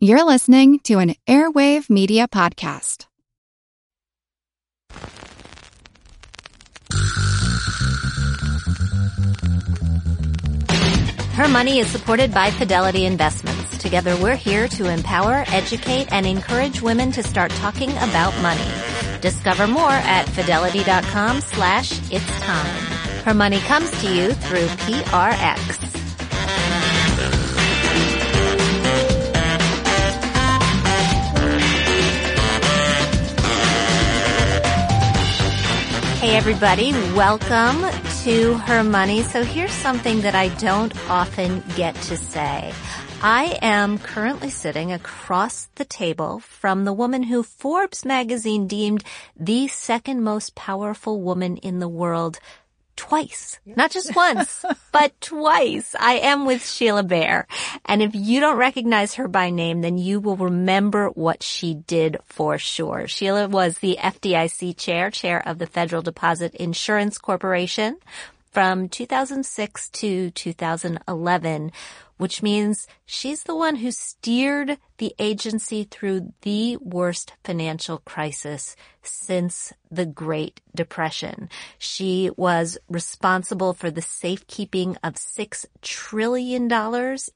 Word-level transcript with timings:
You're 0.00 0.22
listening 0.22 0.78
to 0.84 1.00
an 1.00 1.16
Airwave 1.26 1.90
Media 1.90 2.28
Podcast. 2.28 3.06
Her 11.32 11.48
Money 11.48 11.80
is 11.80 11.88
supported 11.88 12.32
by 12.32 12.52
Fidelity 12.52 13.06
Investments. 13.06 13.76
Together 13.78 14.16
we're 14.22 14.36
here 14.36 14.68
to 14.68 14.88
empower, 14.88 15.42
educate, 15.48 16.12
and 16.12 16.26
encourage 16.26 16.80
women 16.80 17.10
to 17.10 17.24
start 17.24 17.50
talking 17.50 17.90
about 17.90 18.40
money. 18.40 18.70
Discover 19.20 19.66
more 19.66 19.90
at 19.90 20.28
fidelity.com 20.28 21.40
slash 21.40 21.90
it's 22.12 22.40
time. 22.42 22.84
Her 23.24 23.34
Money 23.34 23.58
comes 23.58 23.90
to 24.02 24.14
you 24.14 24.32
through 24.32 24.66
PRX. 24.68 25.87
Hey 36.18 36.34
everybody, 36.34 36.90
welcome 37.14 37.80
to 38.24 38.54
Her 38.54 38.82
Money. 38.82 39.22
So 39.22 39.44
here's 39.44 39.70
something 39.70 40.22
that 40.22 40.34
I 40.34 40.48
don't 40.56 40.92
often 41.08 41.62
get 41.76 41.94
to 41.94 42.16
say. 42.16 42.74
I 43.22 43.56
am 43.62 43.98
currently 43.98 44.50
sitting 44.50 44.90
across 44.90 45.68
the 45.76 45.84
table 45.84 46.40
from 46.40 46.84
the 46.84 46.92
woman 46.92 47.22
who 47.22 47.44
Forbes 47.44 48.04
magazine 48.04 48.66
deemed 48.66 49.04
the 49.36 49.68
second 49.68 50.24
most 50.24 50.56
powerful 50.56 51.22
woman 51.22 51.56
in 51.58 51.78
the 51.78 51.88
world 51.88 52.40
twice. 52.98 53.58
Not 53.64 53.92
just 53.92 54.14
once, 54.14 54.64
but 54.92 55.18
twice. 55.20 55.94
I 55.98 56.14
am 56.14 56.44
with 56.44 56.66
Sheila 56.66 57.04
Bair. 57.04 57.46
And 57.86 58.02
if 58.02 58.14
you 58.14 58.40
don't 58.40 58.58
recognize 58.58 59.14
her 59.14 59.28
by 59.28 59.50
name, 59.50 59.80
then 59.80 59.96
you 59.96 60.20
will 60.20 60.36
remember 60.36 61.08
what 61.10 61.42
she 61.42 61.74
did 61.74 62.18
for 62.24 62.58
sure. 62.58 63.06
Sheila 63.06 63.48
was 63.48 63.78
the 63.78 63.96
FDIC 64.00 64.76
chair, 64.76 65.10
chair 65.10 65.46
of 65.46 65.58
the 65.58 65.66
Federal 65.66 66.02
Deposit 66.02 66.54
Insurance 66.56 67.16
Corporation 67.18 67.96
from 68.50 68.88
2006 68.88 69.88
to 69.90 70.30
2011 70.32 71.72
which 72.18 72.42
means 72.42 72.86
she's 73.06 73.44
the 73.44 73.56
one 73.56 73.76
who 73.76 73.90
steered 73.90 74.78
the 74.98 75.14
agency 75.18 75.84
through 75.84 76.32
the 76.42 76.76
worst 76.76 77.32
financial 77.44 77.98
crisis 77.98 78.76
since 79.02 79.72
the 79.90 80.04
Great 80.04 80.60
Depression. 80.74 81.48
She 81.78 82.30
was 82.36 82.76
responsible 82.88 83.72
for 83.72 83.90
the 83.90 84.02
safekeeping 84.02 84.96
of 85.02 85.14
$6 85.14 85.64
trillion 85.80 86.68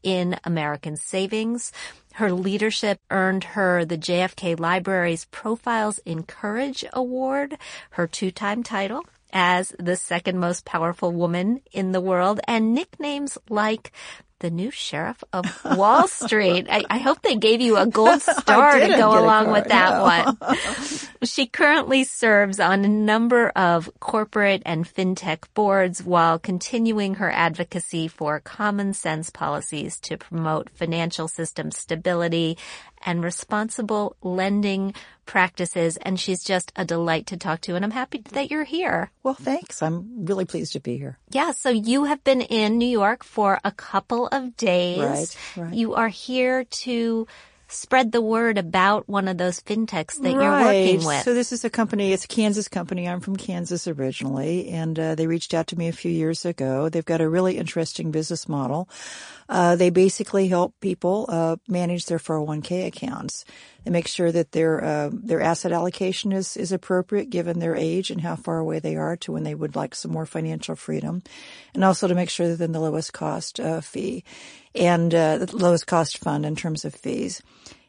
in 0.02 0.36
American 0.44 0.96
savings. 0.96 1.72
Her 2.14 2.30
leadership 2.30 3.00
earned 3.10 3.44
her 3.44 3.84
the 3.84 3.96
JFK 3.96 4.58
Library's 4.60 5.24
Profiles 5.26 5.98
in 6.04 6.24
Courage 6.24 6.84
Award, 6.92 7.56
her 7.90 8.06
two-time 8.06 8.62
title 8.62 9.04
as 9.32 9.74
the 9.78 9.96
second 9.96 10.38
most 10.38 10.64
powerful 10.64 11.10
woman 11.10 11.62
in 11.72 11.92
the 11.92 12.00
world 12.00 12.40
and 12.46 12.74
nicknames 12.74 13.38
like 13.48 13.92
the 14.42 14.50
new 14.50 14.70
sheriff 14.70 15.22
of 15.32 15.46
Wall 15.64 16.08
Street. 16.08 16.66
I, 16.68 16.84
I, 16.90 16.98
hope 16.98 17.22
they 17.22 17.36
gave 17.36 17.60
you 17.60 17.76
a 17.76 17.86
gold 17.86 18.20
star 18.40 18.78
to 18.78 18.88
go 18.88 19.18
along 19.18 19.52
with 19.52 19.68
that 19.68 19.96
no. 19.96 20.02
one. 20.02 20.58
she 21.22 21.46
currently 21.46 22.02
serves 22.02 22.58
on 22.58 22.84
a 22.84 22.88
number 22.88 23.50
of 23.50 23.88
corporate 24.00 24.62
and 24.66 24.84
fintech 24.84 25.44
boards 25.54 26.02
while 26.02 26.40
continuing 26.40 27.14
her 27.14 27.30
advocacy 27.30 28.08
for 28.08 28.40
common 28.40 28.92
sense 28.92 29.30
policies 29.30 30.00
to 30.00 30.18
promote 30.18 30.68
financial 30.70 31.28
system 31.28 31.70
stability 31.70 32.58
and 33.04 33.22
responsible 33.22 34.16
lending 34.22 34.94
practices. 35.26 35.96
And 35.98 36.18
she's 36.18 36.42
just 36.42 36.72
a 36.76 36.84
delight 36.84 37.26
to 37.28 37.36
talk 37.36 37.60
to. 37.62 37.76
And 37.76 37.84
I'm 37.84 37.90
happy 37.90 38.22
that 38.32 38.50
you're 38.50 38.64
here. 38.64 39.10
Well, 39.22 39.34
thanks. 39.34 39.82
I'm 39.82 40.26
really 40.26 40.44
pleased 40.44 40.72
to 40.72 40.80
be 40.80 40.96
here. 40.98 41.18
Yeah. 41.30 41.52
So 41.52 41.70
you 41.70 42.04
have 42.04 42.22
been 42.24 42.40
in 42.40 42.78
New 42.78 42.88
York 42.88 43.24
for 43.24 43.60
a 43.64 43.72
couple 43.72 44.28
of 44.28 44.56
days. 44.56 45.36
Right. 45.56 45.64
right. 45.64 45.74
You 45.74 45.94
are 45.94 46.08
here 46.08 46.64
to 46.64 47.26
spread 47.72 48.12
the 48.12 48.20
word 48.20 48.58
about 48.58 49.08
one 49.08 49.28
of 49.28 49.38
those 49.38 49.60
fintechs 49.60 50.20
that 50.20 50.34
right. 50.34 50.42
you're 50.42 50.60
working 50.60 51.06
with. 51.06 51.22
So 51.22 51.34
this 51.34 51.52
is 51.52 51.64
a 51.64 51.70
company, 51.70 52.12
it's 52.12 52.24
a 52.24 52.28
Kansas 52.28 52.68
company. 52.68 53.08
I'm 53.08 53.20
from 53.20 53.36
Kansas 53.36 53.88
originally 53.88 54.68
and 54.68 54.98
uh, 54.98 55.14
they 55.14 55.26
reached 55.26 55.54
out 55.54 55.68
to 55.68 55.76
me 55.76 55.88
a 55.88 55.92
few 55.92 56.10
years 56.10 56.44
ago. 56.44 56.88
They've 56.88 57.04
got 57.04 57.20
a 57.20 57.28
really 57.28 57.56
interesting 57.58 58.10
business 58.10 58.48
model. 58.48 58.88
Uh, 59.48 59.76
they 59.76 59.90
basically 59.90 60.48
help 60.48 60.74
people 60.80 61.26
uh, 61.28 61.56
manage 61.68 62.06
their 62.06 62.18
401k 62.18 62.86
accounts 62.86 63.44
and 63.84 63.92
make 63.92 64.06
sure 64.06 64.30
that 64.30 64.52
their 64.52 64.82
uh, 64.82 65.10
their 65.12 65.40
asset 65.40 65.72
allocation 65.72 66.32
is 66.32 66.56
is 66.56 66.72
appropriate 66.72 67.30
given 67.30 67.58
their 67.58 67.76
age 67.76 68.10
and 68.10 68.20
how 68.20 68.36
far 68.36 68.58
away 68.58 68.78
they 68.78 68.96
are 68.96 69.16
to 69.16 69.32
when 69.32 69.42
they 69.42 69.54
would 69.54 69.76
like 69.76 69.94
some 69.94 70.12
more 70.12 70.26
financial 70.26 70.76
freedom, 70.76 71.22
and 71.74 71.84
also 71.84 72.08
to 72.08 72.14
make 72.14 72.30
sure 72.30 72.48
that 72.48 72.56
they're 72.56 72.66
in 72.66 72.72
the 72.72 72.80
lowest 72.80 73.12
cost 73.12 73.58
uh, 73.60 73.80
fee 73.80 74.24
and 74.74 75.14
uh, 75.14 75.38
the 75.38 75.56
lowest 75.56 75.86
cost 75.86 76.18
fund 76.18 76.46
in 76.46 76.56
terms 76.56 76.84
of 76.84 76.94
fees. 76.94 77.42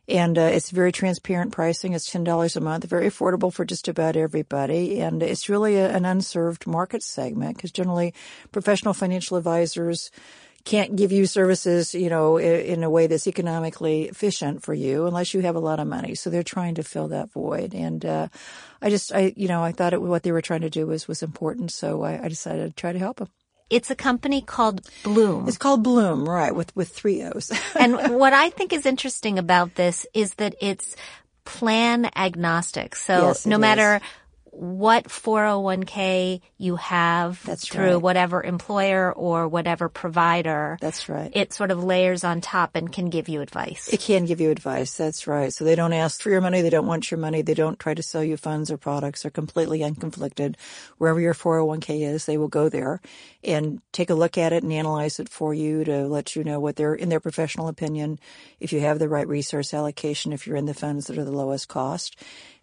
And 0.07 0.37
uh, 0.37 0.41
it's 0.41 0.69
very 0.69 0.91
transparent 0.91 1.53
pricing. 1.53 1.93
It's 1.93 2.11
ten 2.11 2.25
dollars 2.25 2.57
a 2.57 2.61
month, 2.61 2.83
very 2.85 3.07
affordable 3.07 3.53
for 3.53 3.63
just 3.63 3.87
about 3.87 4.17
everybody, 4.17 4.99
and 4.99 5.23
it's 5.23 5.47
really 5.47 5.77
a, 5.77 5.95
an 5.95 6.03
unserved 6.03 6.67
market 6.67 7.03
segment 7.03 7.55
because 7.55 7.71
generally, 7.71 8.13
professional 8.51 8.93
financial 8.93 9.37
advisors 9.37 10.11
can't 10.65 10.95
give 10.95 11.11
you 11.11 11.25
services, 11.25 11.93
you 11.93 12.09
know, 12.09 12.37
in 12.37 12.83
a 12.83 12.89
way 12.89 13.07
that's 13.07 13.27
economically 13.27 14.03
efficient 14.03 14.63
for 14.63 14.73
you 14.73 15.05
unless 15.07 15.33
you 15.33 15.41
have 15.41 15.55
a 15.55 15.59
lot 15.59 15.79
of 15.79 15.87
money. 15.87 16.15
So 16.15 16.29
they're 16.29 16.41
trying 16.41 16.75
to 16.75 16.83
fill 16.83 17.09
that 17.09 17.31
void. 17.31 17.73
And, 17.73 18.05
uh, 18.05 18.27
I 18.81 18.89
just, 18.89 19.13
I, 19.13 19.33
you 19.35 19.49
know, 19.49 19.61
I 19.61 19.73
thought 19.73 19.93
it, 19.93 20.01
what 20.01 20.23
they 20.23 20.31
were 20.31 20.41
trying 20.41 20.61
to 20.61 20.69
do 20.69 20.87
was, 20.87 21.05
was 21.05 21.21
important. 21.21 21.71
So 21.71 22.03
I, 22.03 22.23
I 22.23 22.29
decided 22.29 22.69
to 22.69 22.75
try 22.79 22.93
to 22.93 22.99
help 22.99 23.17
them. 23.17 23.27
It's 23.73 23.89
a 23.89 23.95
company 23.95 24.41
called 24.41 24.87
Blooom. 25.03 25.47
It's 25.47 25.57
called 25.57 25.83
Blooom, 25.83 26.29
right, 26.29 26.53
with, 26.53 26.75
with 26.75 26.89
three 26.89 27.23
O's. 27.23 27.51
and 27.79 28.19
what 28.19 28.33
I 28.33 28.49
think 28.49 28.71
is 28.71 28.85
interesting 28.85 29.39
about 29.39 29.75
this 29.75 30.05
is 30.13 30.35
that 30.35 30.55
it's 30.61 30.95
plan 31.43 32.09
agnostic. 32.15 32.95
So 32.95 33.27
yes, 33.27 33.45
no 33.45 33.57
matter 33.57 33.95
is 33.95 34.01
what 34.53 35.05
401k 35.05 36.39
you 36.57 36.75
have 36.75 37.43
That's 37.43 37.67
through 37.67 37.93
right. 37.93 38.01
whatever 38.01 38.43
employer 38.43 39.11
or 39.11 39.47
whatever 39.47 39.89
provider. 39.89 40.77
That's 40.79 41.09
right. 41.09 41.31
It 41.33 41.53
sort 41.53 41.71
of 41.71 41.83
layers 41.83 42.23
on 42.23 42.39
top 42.39 42.75
and 42.75 42.91
can 42.91 43.09
give 43.09 43.27
you 43.27 43.41
advice. 43.41 43.89
It 43.91 43.99
can 43.99 44.25
give 44.25 44.39
you 44.39 44.51
advice. 44.51 44.95
That's 44.95 45.25
right. 45.25 45.51
So 45.51 45.65
they 45.65 45.75
don't 45.75 45.93
ask 45.93 46.21
for 46.21 46.29
your 46.29 46.41
money. 46.41 46.61
They 46.61 46.69
don't 46.69 46.85
want 46.85 47.09
your 47.09 47.19
money. 47.19 47.41
They 47.41 47.55
don't 47.55 47.79
try 47.79 47.95
to 47.95 48.03
sell 48.03 48.23
you 48.23 48.37
funds 48.37 48.69
or 48.69 48.77
products. 48.77 49.23
They're 49.23 49.31
completely 49.31 49.79
unconflicted. 49.79 50.55
Wherever 50.99 51.19
your 51.19 51.33
401k 51.33 52.01
is, 52.13 52.25
they 52.25 52.37
will 52.37 52.47
go 52.47 52.69
there 52.69 53.01
and 53.43 53.81
take 53.91 54.11
a 54.11 54.15
look 54.15 54.37
at 54.37 54.53
it 54.53 54.61
and 54.63 54.71
analyze 54.71 55.19
it 55.19 55.29
for 55.29 55.53
you 55.53 55.83
to 55.83 56.07
let 56.07 56.35
you 56.35 56.43
know 56.43 56.59
what 56.59 56.75
they're, 56.75 56.93
in 56.93 57.09
their 57.09 57.19
professional 57.19 57.67
opinion, 57.67 58.19
if 58.59 58.71
you 58.71 58.81
have 58.81 58.99
the 58.99 59.09
right 59.09 59.27
resource 59.27 59.73
allocation, 59.73 60.31
if 60.31 60.45
you're 60.45 60.57
in 60.57 60.65
the 60.65 60.73
funds 60.75 61.07
that 61.07 61.17
are 61.17 61.25
the 61.25 61.31
lowest 61.31 61.67
cost 61.67 62.15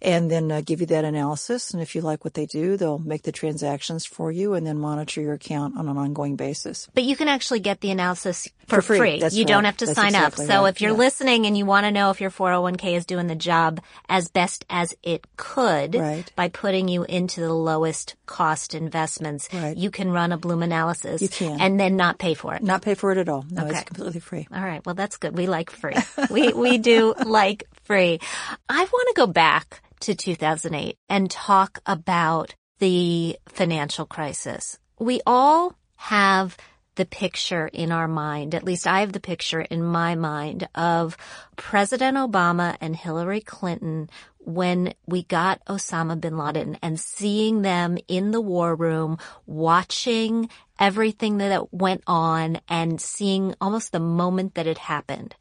and 0.03 0.31
then 0.31 0.51
uh, 0.51 0.63
give 0.65 0.81
you 0.81 0.87
that 0.87 1.05
analysis. 1.05 1.73
And 1.73 1.83
if 1.83 1.95
you 1.95 2.01
like 2.01 2.25
what 2.25 2.35
they 2.35 2.47
do, 2.47 2.77
they'll 2.77 2.99
make 2.99 3.23
the 3.23 3.33
transactions 3.33 4.07
for 4.07 4.33
you 4.33 4.55
and 4.55 4.67
then 4.67 4.79
monitor 4.79 5.21
your 5.21 5.35
account 5.35 5.77
on 5.77 5.89
an 5.89 5.99
ongoing 5.99 6.37
basis. 6.37 6.89
But 6.95 7.05
you 7.05 7.17
can 7.17 7.29
actually 7.29 7.61
get 7.61 7.81
the 7.81 7.91
analysis 7.91 8.49
for, 8.67 8.77
for 8.77 8.83
free. 8.83 8.99
free. 8.99 9.15
You 9.17 9.23
right. 9.23 9.47
don't 9.47 9.65
have 9.65 9.77
to 9.79 9.87
That's 9.87 9.97
sign 9.97 10.09
exactly 10.09 10.47
up. 10.47 10.51
So 10.51 10.63
right. 10.63 10.69
if 10.69 10.81
you're 10.81 10.93
yeah. 10.93 10.97
listening 10.99 11.47
and 11.47 11.57
you 11.57 11.67
want 11.67 11.85
to 11.85 11.91
know 11.91 12.11
if 12.11 12.21
your 12.21 12.31
401k 12.31 12.95
is 12.95 13.07
doing 13.07 13.27
the 13.27 13.35
job 13.35 13.81
as 14.09 14.29
best 14.29 14.65
as 14.71 14.95
it 15.03 15.27
could 15.37 15.95
right. 15.95 16.31
by 16.37 16.49
putting 16.49 16.89
you 16.89 17.05
into 17.05 17.41
the 17.41 17.53
lowest 17.53 18.15
cost 18.27 18.75
investments, 18.75 19.49
right. 19.53 19.77
you 19.77 19.91
can 19.91 20.11
run 20.11 20.33
a 20.33 20.39
Blooom 20.39 20.63
analysis 20.63 21.21
you 21.21 21.29
can. 21.29 21.61
and 21.61 21.79
then 21.79 21.97
not 21.97 22.19
pay 22.19 22.35
for 22.35 22.55
it. 22.55 22.63
Not 22.63 22.83
pay 22.83 22.95
for 22.95 23.13
it 23.13 23.19
at 23.19 23.29
all. 23.29 23.45
No, 23.51 23.65
okay. 23.65 23.73
it's 23.73 23.85
completely 23.85 24.21
free. 24.21 24.47
All 24.53 24.63
right. 24.63 24.85
Well, 24.87 24.95
that's 24.95 25.17
good. 25.17 25.37
We 25.37 25.47
like 25.47 25.71
free. 25.71 25.97
we, 26.31 26.53
we 26.53 26.79
do 26.79 27.15
like 27.25 27.65
free. 27.85 28.21
I 28.69 28.79
want 28.85 29.09
to 29.09 29.15
go 29.17 29.27
back 29.27 29.83
to 30.01 30.15
2008 30.15 30.97
and 31.09 31.31
talk 31.31 31.81
about 31.87 32.55
the 32.79 33.37
financial 33.47 34.07
crisis. 34.07 34.79
We 34.99 35.21
all 35.27 35.77
have 35.97 36.57
the 36.97 37.07
picture 37.07 37.69
in 37.69 37.93
our 37.93 38.09
mind, 38.09 38.55
at 38.55 38.65
least 38.65 38.87
I 38.87 39.01
have 39.01 39.13
the 39.13 39.21
picture 39.21 39.61
in 39.61 39.83
my 39.83 40.17
mind 40.17 40.69
of 40.75 41.17
President 41.57 42.17
Obama 42.17 42.77
and 42.81 42.95
Hillary 42.95 43.41
Clinton 43.41 44.11
when 44.39 44.93
we 45.07 45.23
got 45.23 45.65
Osama 45.67 46.21
bin 46.21 46.37
Laden 46.37 46.77
and 46.83 46.99
seeing 46.99 47.63
them 47.63 47.97
in 48.09 48.33
the 48.33 48.41
war 48.41 48.75
room, 48.75 49.19
watching 49.47 50.49
everything 50.79 51.39
that 51.39 51.73
went 51.73 52.03
on 52.07 52.61
and 52.69 53.01
seeing 53.01 53.55
almost 53.61 53.93
the 53.93 54.01
moment 54.01 54.55
that 54.55 54.67
it 54.67 54.79
happened. 54.79 55.35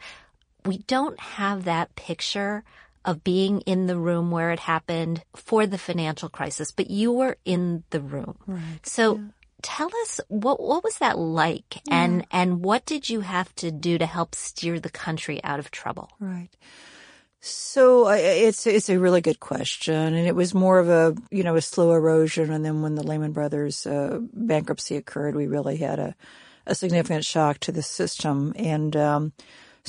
We 0.65 0.79
don't 0.79 1.19
have 1.19 1.65
that 1.65 1.95
picture 1.95 2.63
of 3.05 3.23
being 3.23 3.61
in 3.61 3.87
the 3.87 3.97
room 3.97 4.31
where 4.31 4.51
it 4.51 4.59
happened 4.59 5.23
for 5.35 5.65
the 5.65 5.77
financial 5.77 6.29
crisis, 6.29 6.71
but 6.71 6.89
you 6.89 7.11
were 7.11 7.37
in 7.45 7.83
the 7.89 8.01
room. 8.01 8.37
Right. 8.45 8.85
So 8.85 9.15
yeah. 9.15 9.23
tell 9.61 9.89
us 10.03 10.21
what 10.27 10.61
what 10.61 10.83
was 10.83 10.97
that 10.99 11.17
like 11.17 11.81
yeah. 11.85 12.03
and 12.03 12.25
and 12.31 12.63
what 12.63 12.85
did 12.85 13.09
you 13.09 13.21
have 13.21 13.53
to 13.55 13.71
do 13.71 13.97
to 13.97 14.05
help 14.05 14.35
steer 14.35 14.79
the 14.79 14.89
country 14.89 15.43
out 15.43 15.59
of 15.59 15.69
trouble 15.69 16.09
right 16.19 16.49
so 17.41 18.07
uh, 18.07 18.17
it's 18.19 18.67
it's 18.67 18.89
a 18.89 18.99
really 18.99 19.21
good 19.21 19.39
question, 19.39 19.95
and 19.95 20.27
it 20.27 20.35
was 20.35 20.53
more 20.53 20.77
of 20.77 20.89
a 20.89 21.15
you 21.31 21.43
know 21.43 21.55
a 21.55 21.61
slow 21.61 21.93
erosion, 21.93 22.51
and 22.51 22.65
then 22.65 22.81
when 22.81 22.95
the 22.95 23.03
Lehman 23.03 23.31
Brothers 23.31 23.85
uh, 23.85 24.19
bankruptcy 24.33 24.97
occurred, 24.97 25.35
we 25.35 25.47
really 25.47 25.77
had 25.77 25.99
a 25.99 26.15
a 26.65 26.75
significant 26.75 27.25
shock 27.25 27.59
to 27.59 27.71
the 27.71 27.81
system, 27.81 28.53
and 28.57 28.95
um, 28.95 29.33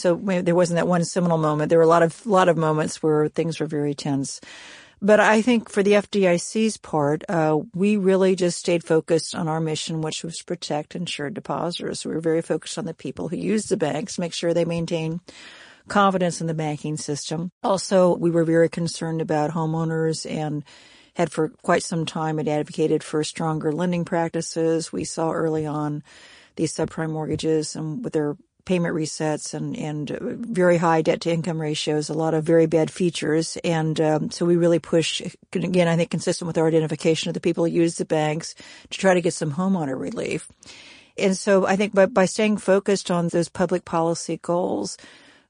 so 0.00 0.16
there 0.16 0.54
wasn't 0.54 0.76
that 0.76 0.88
one 0.88 1.04
seminal 1.04 1.38
moment. 1.38 1.68
There 1.68 1.78
were 1.78 1.84
a 1.84 1.88
lot 1.88 2.02
of 2.02 2.26
lot 2.26 2.48
of 2.48 2.56
moments 2.56 3.02
where 3.02 3.28
things 3.28 3.60
were 3.60 3.66
very 3.66 3.94
tense. 3.94 4.40
But 5.02 5.18
I 5.18 5.40
think 5.40 5.70
for 5.70 5.82
the 5.82 5.92
FDIC's 5.92 6.76
part, 6.76 7.24
uh, 7.28 7.60
we 7.74 7.96
really 7.96 8.36
just 8.36 8.58
stayed 8.58 8.84
focused 8.84 9.34
on 9.34 9.48
our 9.48 9.60
mission, 9.60 10.02
which 10.02 10.22
was 10.22 10.42
protect 10.42 10.94
insured 10.94 11.32
depositors. 11.32 12.04
We 12.04 12.12
were 12.12 12.20
very 12.20 12.42
focused 12.42 12.76
on 12.76 12.84
the 12.84 12.92
people 12.92 13.28
who 13.28 13.36
use 13.36 13.66
the 13.66 13.78
banks, 13.78 14.18
make 14.18 14.34
sure 14.34 14.52
they 14.52 14.66
maintain 14.66 15.20
confidence 15.88 16.42
in 16.42 16.48
the 16.48 16.54
banking 16.54 16.98
system. 16.98 17.50
Also, 17.64 18.14
we 18.14 18.30
were 18.30 18.44
very 18.44 18.68
concerned 18.68 19.22
about 19.22 19.52
homeowners 19.52 20.30
and 20.30 20.64
had 21.14 21.32
for 21.32 21.48
quite 21.48 21.82
some 21.82 22.04
time 22.04 22.36
had 22.36 22.48
advocated 22.48 23.02
for 23.02 23.24
stronger 23.24 23.72
lending 23.72 24.04
practices. 24.04 24.92
We 24.92 25.04
saw 25.04 25.32
early 25.32 25.66
on 25.66 26.02
these 26.56 26.74
subprime 26.74 27.10
mortgages 27.10 27.74
and 27.74 28.04
with 28.04 28.12
their 28.12 28.36
payment 28.64 28.94
resets 28.94 29.54
and, 29.54 29.76
and 29.76 30.10
very 30.10 30.76
high 30.76 31.02
debt 31.02 31.20
to 31.22 31.32
income 31.32 31.60
ratios, 31.60 32.08
a 32.08 32.14
lot 32.14 32.34
of 32.34 32.44
very 32.44 32.66
bad 32.66 32.90
features. 32.90 33.56
And 33.64 34.00
um, 34.00 34.30
so 34.30 34.46
we 34.46 34.56
really 34.56 34.78
push, 34.78 35.22
again, 35.52 35.88
I 35.88 35.96
think 35.96 36.10
consistent 36.10 36.46
with 36.46 36.58
our 36.58 36.66
identification 36.66 37.28
of 37.28 37.34
the 37.34 37.40
people 37.40 37.64
who 37.64 37.70
use 37.72 37.96
the 37.96 38.04
banks 38.04 38.54
to 38.90 38.98
try 38.98 39.14
to 39.14 39.20
get 39.20 39.34
some 39.34 39.52
homeowner 39.52 39.98
relief. 39.98 40.48
And 41.18 41.36
so 41.36 41.66
I 41.66 41.76
think 41.76 41.94
by, 41.94 42.06
by 42.06 42.24
staying 42.24 42.58
focused 42.58 43.10
on 43.10 43.28
those 43.28 43.48
public 43.48 43.84
policy 43.84 44.38
goals, 44.38 44.96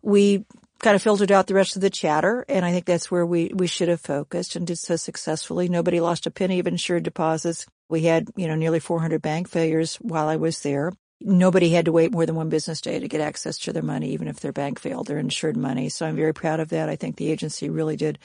we 0.02 0.44
kind 0.80 0.96
of 0.96 1.02
filtered 1.02 1.30
out 1.30 1.46
the 1.46 1.54
rest 1.54 1.76
of 1.76 1.82
the 1.82 1.90
chatter. 1.90 2.44
And 2.48 2.64
I 2.64 2.72
think 2.72 2.86
that's 2.86 3.10
where 3.10 3.26
we, 3.26 3.50
we 3.54 3.66
should 3.66 3.88
have 3.88 4.00
focused 4.00 4.56
and 4.56 4.66
did 4.66 4.78
so 4.78 4.96
successfully. 4.96 5.68
Nobody 5.68 6.00
lost 6.00 6.26
a 6.26 6.30
penny 6.30 6.58
of 6.58 6.66
insured 6.66 7.02
deposits. 7.02 7.66
We 7.88 8.02
had, 8.02 8.28
you 8.36 8.48
know, 8.48 8.54
nearly 8.54 8.80
400 8.80 9.20
bank 9.20 9.48
failures 9.48 9.96
while 9.96 10.28
I 10.28 10.36
was 10.36 10.60
there. 10.62 10.92
Nobody 11.20 11.70
had 11.70 11.84
to 11.84 11.92
wait 11.92 12.12
more 12.12 12.24
than 12.24 12.34
one 12.34 12.48
business 12.48 12.80
day 12.80 12.98
to 12.98 13.08
get 13.08 13.20
access 13.20 13.58
to 13.58 13.72
their 13.72 13.82
money, 13.82 14.10
even 14.10 14.26
if 14.26 14.40
their 14.40 14.52
bank 14.52 14.80
failed, 14.80 15.06
their 15.06 15.18
insured 15.18 15.56
money. 15.56 15.90
So 15.90 16.06
I'm 16.06 16.16
very 16.16 16.32
proud 16.32 16.60
of 16.60 16.70
that. 16.70 16.88
I 16.88 16.96
think 16.96 17.16
the 17.16 17.30
agency 17.30 17.68
really 17.68 17.96
did 17.96 18.18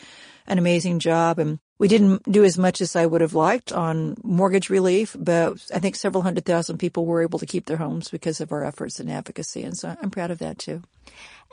an 0.48 0.58
amazing 0.58 1.00
job. 1.00 1.40
And 1.40 1.60
we 1.78 1.88
didn't 1.90 2.24
do 2.32 2.46
as 2.46 2.58
much 2.58 2.80
as 2.80 2.96
I 2.96 3.06
would 3.06 3.22
have 3.22 3.34
liked 3.34 3.74
on 3.74 4.16
mortgage 4.24 4.70
relief, 4.70 5.16
but 5.20 5.62
I 5.74 5.80
think 5.80 5.96
several 5.96 6.24
hundred 6.24 6.46
thousand 6.46 6.78
people 6.78 7.06
were 7.06 7.22
able 7.22 7.40
to 7.40 7.46
keep 7.46 7.66
their 7.66 7.78
homes 7.78 8.10
because 8.10 8.40
of 8.40 8.52
our 8.52 8.64
efforts 8.64 9.00
and 9.00 9.12
advocacy. 9.12 9.64
And 9.64 9.78
so 9.78 9.96
I'm 10.02 10.12
proud 10.12 10.32
of 10.32 10.40
that 10.40 10.58
too. 10.58 10.82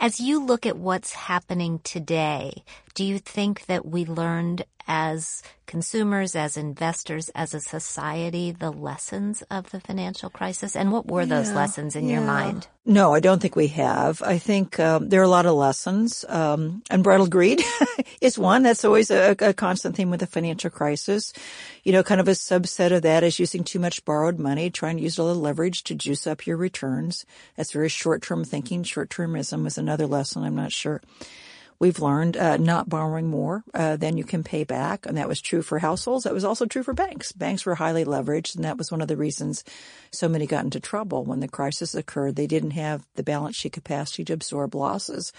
As 0.02 0.18
you 0.18 0.44
look 0.44 0.66
at 0.66 0.76
what's 0.76 1.12
happening 1.12 1.78
today, 1.84 2.64
do 2.96 3.04
you 3.04 3.20
think 3.20 3.66
that 3.66 3.86
we 3.86 4.04
learned 4.04 4.64
as 4.88 5.44
consumers, 5.66 6.34
as 6.34 6.56
investors, 6.56 7.30
as 7.36 7.54
a 7.54 7.60
society, 7.60 8.50
the 8.50 8.72
lessons 8.72 9.42
of 9.48 9.70
the 9.70 9.78
financial 9.78 10.28
crisis? 10.28 10.74
And 10.74 10.90
what 10.90 11.06
were 11.06 11.20
yeah, 11.20 11.36
those 11.36 11.52
lessons 11.52 11.94
in 11.94 12.08
yeah. 12.08 12.14
your 12.14 12.22
mind? 12.22 12.66
No, 12.84 13.14
I 13.14 13.20
don't 13.20 13.40
think 13.40 13.54
we 13.54 13.68
have. 13.68 14.20
I 14.22 14.38
think 14.38 14.80
um, 14.80 15.08
there 15.08 15.20
are 15.20 15.24
a 15.24 15.28
lot 15.28 15.46
of 15.46 15.54
lessons. 15.54 16.24
Um, 16.28 16.82
unbridled 16.90 17.30
greed 17.30 17.62
is 18.20 18.36
one. 18.36 18.64
That's 18.64 18.84
always 18.84 19.08
a, 19.12 19.36
a, 19.38 19.54
constant 19.54 19.94
theme 19.94 20.10
with 20.10 20.18
the 20.18 20.26
financial 20.26 20.70
crisis. 20.70 21.32
You 21.82 21.92
know, 21.92 22.02
kind 22.02 22.20
of 22.20 22.28
a 22.28 22.32
subset 22.32 22.92
of 22.92 23.02
that 23.02 23.24
is 23.24 23.40
using 23.40 23.64
too 23.64 23.80
much 23.80 24.04
borrowed 24.04 24.38
money, 24.38 24.70
trying 24.70 24.98
to 24.98 25.02
use 25.02 25.18
a 25.18 25.24
little 25.24 25.42
leverage 25.42 25.82
to 25.84 25.94
juice 25.94 26.26
up 26.26 26.46
your 26.46 26.56
returns. 26.56 27.26
That's 27.56 27.72
very 27.72 27.88
short-term 27.88 28.44
thinking. 28.44 28.84
Short-termism 28.84 29.66
is 29.66 29.78
another 29.78 30.06
lesson. 30.06 30.44
I'm 30.44 30.54
not 30.54 30.72
sure 30.72 31.00
we've 31.82 31.98
learned 31.98 32.36
uh, 32.36 32.58
not 32.58 32.88
borrowing 32.88 33.26
more 33.26 33.64
uh, 33.74 33.96
than 33.96 34.16
you 34.16 34.22
can 34.22 34.44
pay 34.44 34.62
back, 34.62 35.04
and 35.04 35.16
that 35.16 35.26
was 35.26 35.40
true 35.40 35.62
for 35.62 35.80
households. 35.80 36.22
That 36.22 36.32
was 36.32 36.44
also 36.44 36.64
true 36.64 36.84
for 36.84 36.94
banks. 36.94 37.32
Banks 37.32 37.66
were 37.66 37.74
highly 37.74 38.04
leveraged, 38.04 38.54
and 38.54 38.64
that 38.64 38.78
was 38.78 38.92
one 38.92 39.00
of 39.00 39.08
the 39.08 39.16
reasons 39.16 39.64
so 40.12 40.28
many 40.28 40.46
got 40.46 40.62
into 40.62 40.78
trouble 40.78 41.24
when 41.24 41.40
the 41.40 41.48
crisis 41.48 41.96
occurred. 41.96 42.36
They 42.36 42.46
didn't 42.46 42.70
have 42.70 43.04
the 43.16 43.24
balance 43.24 43.56
sheet 43.56 43.72
capacity 43.72 44.24
to 44.26 44.32
absorb 44.32 44.76
losses 44.76 45.32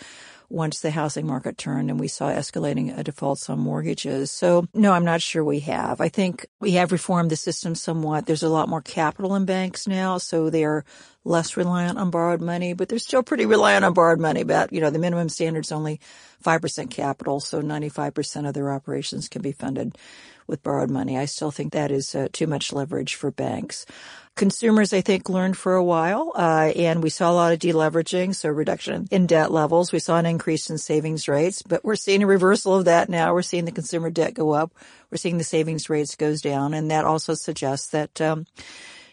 once 0.50 0.80
the 0.80 0.92
housing 0.92 1.26
market 1.26 1.58
turned 1.58 1.90
and 1.90 2.00
we 2.00 2.08
saw 2.08 2.30
escalating 2.30 2.98
uh, 2.98 3.04
defaults 3.04 3.50
on 3.50 3.60
mortgages. 3.60 4.32
So 4.32 4.68
no, 4.74 4.94
I'm 4.94 5.06
not 5.06 5.22
sure 5.22 5.44
we 5.44 5.60
have. 5.62 6.02
I 6.02 6.10
think 6.10 6.46
we 6.60 6.72
have 6.74 6.92
reformed 6.92 7.32
the 7.32 7.36
system 7.36 7.76
somewhat. 7.76 8.26
There's 8.26 8.44
a 8.44 8.50
lot 8.50 8.70
more 8.70 8.82
capital 8.82 9.36
in 9.36 9.46
banks 9.46 9.88
now, 9.88 10.18
so 10.18 10.50
they 10.50 10.64
are 10.64 10.86
less 11.26 11.56
reliant 11.56 11.98
on 11.98 12.10
borrowed 12.10 12.42
money, 12.42 12.74
but 12.74 12.90
they're 12.90 13.00
still 13.00 13.24
pretty 13.24 13.46
reliant 13.46 13.86
on 13.86 13.94
borrowed 13.94 14.20
money. 14.20 14.42
About, 14.42 14.74
you 14.74 14.82
know, 14.82 14.90
the 14.90 15.00
minimum 15.00 15.30
standard's 15.30 15.72
only 15.72 16.00
5% 16.44 16.90
capital, 16.90 17.40
so 17.40 17.62
95% 17.62 18.48
of 18.48 18.54
their 18.54 18.72
operations 18.72 19.30
can 19.30 19.42
be 19.42 19.52
funded 19.54 19.98
with 20.48 20.64
borrowed 20.64 20.92
money. 20.92 21.18
I 21.18 21.26
still 21.26 21.52
think 21.52 21.74
that 21.74 21.92
is 21.92 22.16
uh, 22.16 22.28
too 22.32 22.48
much 22.48 22.74
leverage 22.74 23.16
for 23.16 23.32
banks. 23.32 23.86
Consumers, 24.36 24.94
I 24.94 25.02
think, 25.02 25.30
learned 25.30 25.58
for 25.58 25.76
a 25.76 25.84
while, 25.84 26.32
uh, 26.36 26.72
and 26.76 27.04
we 27.04 27.12
saw 27.12 27.32
a 27.32 27.34
lot 27.34 27.54
of 27.54 27.60
deleveraging, 27.60 28.34
so 28.34 28.50
reduction 28.50 29.08
in 29.12 29.28
debt 29.28 29.52
levels. 29.52 29.92
We 29.92 30.00
saw 30.00 30.18
an 30.18 30.26
increase 30.26 30.72
in 30.72 30.80
savings 30.80 31.28
rates, 31.28 31.62
but 31.62 31.86
we're 31.86 31.96
seeing 31.96 32.24
a 32.24 32.28
reversal 32.28 32.76
of 32.76 32.86
that 32.86 33.10
now. 33.10 33.32
We're 33.32 33.44
seeing 33.44 33.66
the 33.66 33.72
consumer 33.72 34.10
debt 34.10 34.34
go 34.34 34.52
up. 34.52 34.74
We're 35.12 35.18
seeing 35.18 35.38
the 35.38 35.44
savings 35.44 35.88
rates 35.88 36.16
goes 36.16 36.42
down, 36.42 36.74
and 36.74 36.90
that 36.90 37.06
also 37.06 37.36
suggests 37.36 37.90
that, 37.90 38.20
um, 38.22 38.48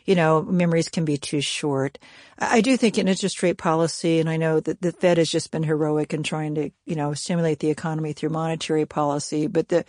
you 0.07 0.15
know, 0.15 0.41
memories 0.41 0.89
can 0.89 1.05
be 1.05 1.19
too 1.19 1.43
short. 1.43 1.99
I 2.39 2.63
do 2.63 2.79
think 2.79 2.97
in 2.97 3.07
interest 3.07 3.43
rate 3.43 3.59
policy, 3.59 4.21
and 4.21 4.31
I 4.31 4.39
know 4.39 4.59
that 4.61 4.81
the 4.81 4.93
Fed 4.93 5.19
has 5.19 5.31
just 5.31 5.51
been 5.51 5.63
heroic 5.63 6.15
in 6.15 6.23
trying 6.23 6.55
to, 6.55 6.71
you 6.87 6.97
know, 6.97 7.13
stimulate 7.13 7.59
the 7.59 7.69
economy 7.69 8.15
through 8.15 8.31
monetary 8.31 8.87
policy, 8.87 9.47
but 9.47 9.69
the 9.69 9.85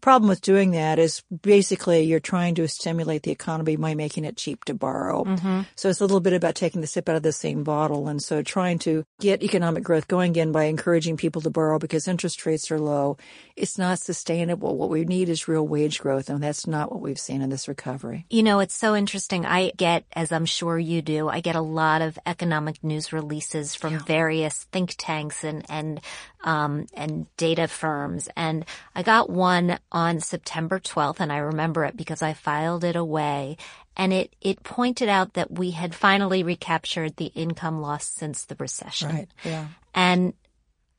problem 0.00 0.28
with 0.28 0.40
doing 0.40 0.72
that 0.72 0.98
is 0.98 1.22
basically 1.42 2.02
you're 2.02 2.20
trying 2.20 2.54
to 2.56 2.68
stimulate 2.68 3.22
the 3.22 3.30
economy 3.30 3.76
by 3.76 3.94
making 3.94 4.24
it 4.24 4.36
cheap 4.36 4.64
to 4.64 4.74
borrow. 4.74 5.24
Mm-hmm. 5.24 5.62
So 5.74 5.88
it's 5.88 6.00
a 6.00 6.04
little 6.04 6.20
bit 6.20 6.32
about 6.32 6.54
taking 6.54 6.80
the 6.80 6.86
sip 6.86 7.08
out 7.08 7.16
of 7.16 7.22
the 7.22 7.32
same 7.32 7.64
bottle. 7.64 8.08
And 8.08 8.22
so 8.22 8.42
trying 8.42 8.78
to 8.80 9.04
get 9.20 9.42
economic 9.42 9.82
growth 9.82 10.08
going 10.08 10.30
again 10.30 10.52
by 10.52 10.64
encouraging 10.64 11.16
people 11.16 11.42
to 11.42 11.50
borrow 11.50 11.78
because 11.78 12.08
interest 12.08 12.44
rates 12.46 12.70
are 12.70 12.78
low. 12.78 13.16
It's 13.56 13.78
not 13.78 13.98
sustainable. 13.98 14.76
What 14.76 14.90
we 14.90 15.04
need 15.04 15.28
is 15.28 15.48
real 15.48 15.66
wage 15.66 16.00
growth. 16.00 16.28
And 16.28 16.42
that's 16.42 16.66
not 16.66 16.92
what 16.92 17.00
we've 17.00 17.18
seen 17.18 17.42
in 17.42 17.50
this 17.50 17.68
recovery. 17.68 18.26
You 18.30 18.42
know, 18.42 18.60
it's 18.60 18.74
so 18.74 18.94
interesting. 18.94 19.46
I 19.46 19.72
get, 19.76 20.04
as 20.12 20.32
I'm 20.32 20.46
sure 20.46 20.78
you 20.78 21.02
do, 21.02 21.28
I 21.28 21.40
get 21.40 21.56
a 21.56 21.60
lot 21.60 22.02
of 22.02 22.18
economic 22.26 22.84
news 22.84 23.12
releases 23.12 23.74
from 23.74 23.94
yeah. 23.94 24.02
various 24.06 24.64
think 24.64 24.94
tanks 24.96 25.44
and, 25.44 25.64
and 25.68 26.00
um, 26.46 26.86
and 26.94 27.26
data 27.36 27.68
firms. 27.68 28.28
And 28.36 28.64
I 28.94 29.02
got 29.02 29.28
one 29.28 29.78
on 29.96 30.20
September 30.20 30.78
12th, 30.78 31.20
and 31.20 31.32
I 31.32 31.38
remember 31.38 31.82
it 31.86 31.96
because 31.96 32.20
I 32.20 32.34
filed 32.34 32.84
it 32.84 32.96
away. 32.96 33.56
And 33.96 34.12
it, 34.12 34.36
it 34.42 34.62
pointed 34.62 35.08
out 35.08 35.32
that 35.32 35.50
we 35.50 35.70
had 35.70 35.94
finally 35.94 36.42
recaptured 36.42 37.16
the 37.16 37.32
income 37.34 37.80
loss 37.80 38.06
since 38.06 38.44
the 38.44 38.56
recession. 38.56 39.08
Right. 39.08 39.28
Yeah. 39.42 39.68
And 39.94 40.34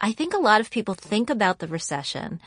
I 0.01 0.13
think 0.13 0.33
a 0.33 0.39
lot 0.39 0.61
of 0.61 0.71
people 0.71 0.95
think 0.95 1.29
about 1.29 1.59
the 1.59 1.67
recession 1.67 2.41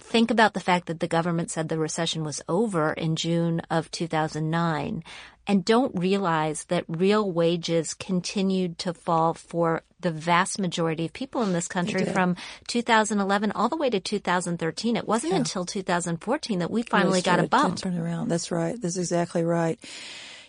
think 0.00 0.30
about 0.30 0.54
the 0.54 0.60
fact 0.60 0.86
that 0.86 1.00
the 1.00 1.08
government 1.08 1.50
said 1.50 1.68
the 1.68 1.76
recession 1.76 2.22
was 2.22 2.40
over 2.48 2.92
in 2.92 3.16
June 3.16 3.60
of 3.68 3.90
2009 3.90 5.02
and 5.48 5.64
don't 5.64 5.98
realize 5.98 6.64
that 6.64 6.84
real 6.86 7.32
wages 7.32 7.94
continued 7.94 8.78
to 8.78 8.92
fall 8.92 9.32
for 9.32 9.82
the 10.00 10.10
vast 10.10 10.60
majority 10.60 11.06
of 11.06 11.12
people 11.12 11.42
in 11.42 11.52
this 11.54 11.66
country 11.66 12.04
from 12.04 12.36
2011 12.68 13.50
all 13.52 13.68
the 13.68 13.76
way 13.76 13.88
to 13.90 13.98
2013. 13.98 14.96
It 14.96 15.08
wasn't 15.08 15.32
yeah. 15.32 15.38
until 15.38 15.64
2014 15.64 16.58
that 16.58 16.70
we 16.70 16.82
finally 16.82 17.22
got 17.22 17.40
a 17.40 17.48
bump. 17.48 17.78
Turn 17.78 17.98
around. 17.98 18.28
That's 18.28 18.50
right. 18.50 18.80
That's 18.80 18.98
exactly 18.98 19.42
right. 19.42 19.80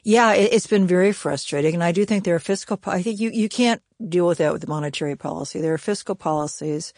Yeah, 0.04 0.34
it, 0.34 0.54
has 0.54 0.68
been 0.68 0.86
very 0.86 1.14
frustrating, 1.14 1.74
and 1.74 1.84
I 1.84 1.92
do 1.92 2.06
think 2.06 2.24
there 2.24 2.36
are 2.36 2.40
fiscal. 2.40 2.80
I 2.86 3.02
think 3.02 3.20
you 3.20 3.32
you 3.32 3.50
can't 3.50 3.82
deal 4.08 4.28
with 4.28 4.38
that 4.38 4.54
with 4.54 4.68
monetary 4.68 5.16
policy. 5.16 5.60
There 5.60 5.74
are 5.74 5.78
fiscal 5.78 6.16
policies 6.16 6.94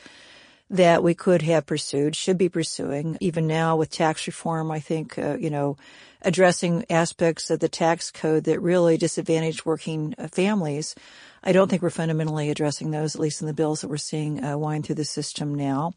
that 0.72 1.04
we 1.04 1.14
could 1.14 1.42
have 1.44 1.66
pursued, 1.66 2.16
should 2.16 2.38
be 2.38 2.50
pursuing. 2.50 3.18
Even 3.20 3.46
now 3.46 3.76
with 3.76 3.90
tax 3.90 4.26
reform, 4.26 4.72
I 4.72 4.80
think, 4.80 5.18
uh, 5.20 5.38
you 5.40 5.50
know, 5.50 5.78
addressing 6.22 6.86
aspects 6.90 7.50
of 7.50 7.60
the 7.60 7.70
tax 7.70 8.10
code 8.10 8.46
that 8.46 8.60
really 8.60 8.98
disadvantage 8.98 9.66
working 9.66 10.16
uh, 10.18 10.28
families 10.28 10.96
I 11.44 11.54
don't 11.54 11.70
think 11.70 11.82
we're 11.82 11.90
fundamentally 11.90 12.52
addressing 12.52 12.92
those, 12.92 13.16
at 13.16 13.22
least 13.22 13.42
in 13.42 13.48
the 13.48 13.54
bills 13.54 13.82
that 13.82 13.88
we're 13.88 13.98
seeing 13.98 14.44
uh, 14.44 14.58
wind 14.58 14.86
through 14.86 14.96
the 14.96 15.06
system 15.06 15.56
now. 15.56 15.94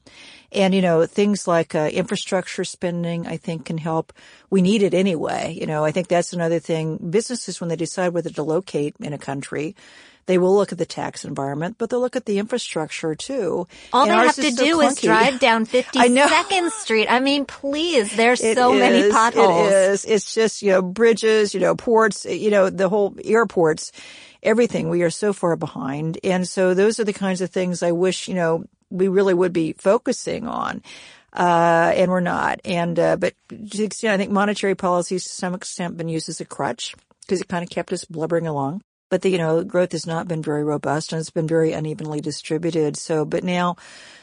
And, 0.52 0.74
you 0.74 0.80
know, 0.80 1.04
things 1.04 1.46
like 1.46 1.74
uh, 1.74 1.90
infrastructure 1.92 2.64
spending, 2.64 3.26
I 3.26 3.36
think 3.36 3.66
can 3.66 3.76
help. 3.76 4.14
We 4.48 4.62
need 4.62 4.82
it 4.82 4.94
anyway. 4.94 5.54
You 5.58 5.66
know, 5.66 5.84
I 5.84 5.90
think 5.90 6.08
that's 6.08 6.32
another 6.32 6.60
thing. 6.60 6.96
Businesses, 7.10 7.60
when 7.60 7.68
they 7.68 7.76
decide 7.76 8.14
whether 8.14 8.30
to 8.30 8.42
locate 8.42 8.96
in 9.00 9.12
a 9.12 9.18
country, 9.18 9.76
they 10.26 10.38
will 10.38 10.54
look 10.54 10.72
at 10.72 10.78
the 10.78 10.86
tax 10.86 11.24
environment, 11.24 11.76
but 11.78 11.90
they'll 11.90 12.00
look 12.00 12.16
at 12.16 12.26
the 12.26 12.38
infrastructure 12.38 13.14
too. 13.14 13.66
All 13.92 14.02
and 14.02 14.10
they 14.10 14.26
have 14.26 14.34
to 14.36 14.42
is 14.42 14.56
so 14.56 14.64
do 14.64 14.80
is 14.80 15.00
drive 15.00 15.38
down 15.40 15.66
52nd 15.66 16.70
Street. 16.70 17.08
I 17.08 17.20
mean, 17.20 17.44
please, 17.44 18.14
there's 18.14 18.42
It 18.42 18.56
so 18.56 18.72
many 18.72 19.10
potholes. 19.10 19.70
It 19.70 19.74
is. 19.74 20.04
It's 20.04 20.34
just, 20.34 20.62
you 20.62 20.70
know, 20.70 20.82
bridges, 20.82 21.54
you 21.54 21.60
know, 21.60 21.74
ports, 21.74 22.24
you 22.24 22.50
know, 22.50 22.70
the 22.70 22.88
whole 22.88 23.14
airports, 23.24 23.92
everything. 24.42 24.88
We 24.88 25.02
are 25.02 25.10
so 25.10 25.32
far 25.32 25.56
behind. 25.56 26.18
And 26.24 26.48
so 26.48 26.74
those 26.74 27.00
are 27.00 27.04
the 27.04 27.12
kinds 27.12 27.40
of 27.40 27.50
things 27.50 27.82
I 27.82 27.92
wish, 27.92 28.28
you 28.28 28.34
know, 28.34 28.64
we 28.90 29.08
really 29.08 29.34
would 29.34 29.52
be 29.52 29.74
focusing 29.74 30.46
on. 30.46 30.82
Uh, 31.32 31.92
and 31.96 32.10
we're 32.10 32.20
not. 32.20 32.60
And, 32.64 32.98
uh, 32.98 33.16
but 33.16 33.34
to 33.48 33.76
the 33.78 33.84
extent, 33.84 34.14
I 34.14 34.16
think 34.16 34.30
monetary 34.30 34.76
policies 34.76 35.24
to 35.24 35.30
some 35.30 35.54
extent 35.54 35.96
been 35.96 36.08
used 36.08 36.28
as 36.28 36.40
a 36.40 36.44
crutch 36.44 36.94
because 37.22 37.40
it 37.40 37.48
kind 37.48 37.64
of 37.64 37.70
kept 37.70 37.92
us 37.92 38.04
blubbering 38.04 38.46
along. 38.46 38.82
But 39.14 39.22
the, 39.22 39.30
you 39.30 39.38
know, 39.38 39.62
growth 39.62 39.92
has 39.92 40.08
not 40.08 40.26
been 40.26 40.42
very 40.42 40.64
robust 40.64 41.12
and 41.12 41.20
it's 41.20 41.30
been 41.30 41.46
very 41.46 41.72
unevenly 41.72 42.20
distributed. 42.20 42.96
So, 42.96 43.24
but 43.24 43.44
now, 43.44 43.76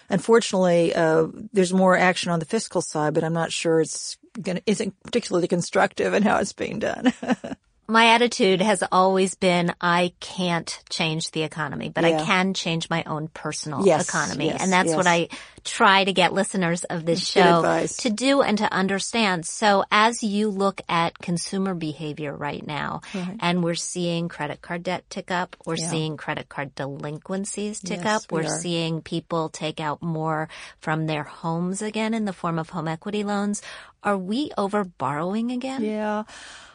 unfortunately, 0.09 0.93
uh, 0.93 1.27
there's 1.53 1.71
more 1.71 1.95
action 1.95 2.29
on 2.29 2.39
the 2.39 2.45
fiscal 2.45 2.81
side, 2.81 3.13
but 3.13 3.23
I'm 3.23 3.31
not 3.31 3.53
sure 3.53 3.79
it's 3.79 4.17
gonna, 4.41 4.59
isn't 4.65 5.01
particularly 5.01 5.47
constructive 5.47 6.13
in 6.13 6.23
how 6.23 6.39
it's 6.39 6.51
being 6.51 6.79
done. 6.79 7.13
My 7.87 8.13
attitude 8.13 8.61
has 8.61 8.83
always 8.89 9.35
been 9.35 9.73
I 9.81 10.13
can't 10.21 10.81
change 10.89 11.31
the 11.31 11.43
economy, 11.43 11.89
but 11.89 12.05
Yeah. 12.05 12.21
I 12.21 12.23
can 12.25 12.53
change 12.53 12.89
my 12.89 13.03
own 13.05 13.27
personal 13.27 13.85
Yes, 13.85 14.07
economy. 14.07 14.45
yes, 14.47 14.61
and 14.61 14.71
that's 14.71 14.89
yes. 14.89 14.95
what 14.95 15.07
I 15.07 15.27
try 15.63 16.03
to 16.05 16.13
get 16.13 16.31
listeners 16.33 16.85
of 16.85 17.05
this 17.05 17.23
show 17.27 17.85
to 17.99 18.09
do 18.09 18.41
and 18.41 18.57
to 18.59 18.71
understand. 18.73 19.45
So 19.45 19.83
as 19.91 20.23
you 20.23 20.49
look 20.49 20.81
at 20.89 21.19
consumer 21.19 21.73
behavior 21.75 22.33
right 22.35 22.65
now, 22.65 23.01
and 23.39 23.61
we're 23.63 23.75
seeing 23.75 24.29
credit 24.29 24.61
card 24.61 24.83
debt 24.83 25.03
tick 25.09 25.29
up, 25.29 25.55
we're 25.65 25.75
Yeah. 25.75 25.89
seeing 25.89 26.17
credit 26.17 26.47
card 26.49 26.73
delinquencies 26.75 27.79
tick 27.79 28.05
up, 28.05 28.21
we 28.31 28.39
we're 28.41 28.45
are. 28.47 28.59
seeing 28.59 29.01
people 29.01 29.49
take 29.49 29.79
out 29.79 30.01
more 30.01 30.47
from 30.79 31.07
their 31.07 31.23
homes 31.23 31.81
again 31.81 32.13
in 32.13 32.25
the 32.25 32.33
form 32.33 32.57
of 32.57 32.69
home 32.69 32.87
equity 32.87 33.23
loans. 33.23 33.61
Are 34.03 34.17
we 34.17 34.51
over 34.57 34.83
borrowing 34.83 35.51
again? 35.51 35.83
Yeah. 35.83 36.23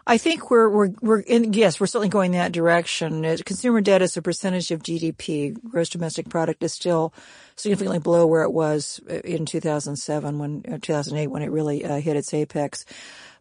I 0.09 0.19
think 0.19 0.51
we're, 0.51 0.69
we're, 0.69 0.91
we're 1.01 1.21
in, 1.21 1.53
yes, 1.53 1.81
we're 1.81 1.89
certainly 1.89 2.09
going 2.09 2.33
that 2.33 2.53
direction. 2.53 3.23
Consumer 3.39 3.81
debt 3.81 4.03
as 4.03 4.17
a 4.17 4.23
percentage 4.23 4.71
of 4.71 4.83
GDP, 4.83 5.61
gross 5.69 5.89
domestic 5.89 6.29
product 6.29 6.63
is 6.63 6.73
still 6.73 7.13
significantly 7.57 7.99
below 7.99 8.25
where 8.27 8.43
it 8.43 8.53
was 8.53 9.01
uh, 9.11 9.15
in 9.15 9.47
2007 9.47 10.39
when, 10.39 10.63
uh, 10.69 10.79
2008 10.81 11.27
when 11.27 11.43
it 11.43 11.51
really 11.51 11.85
uh, 11.85 12.01
hit 12.01 12.17
its 12.17 12.33
apex. 12.33 12.85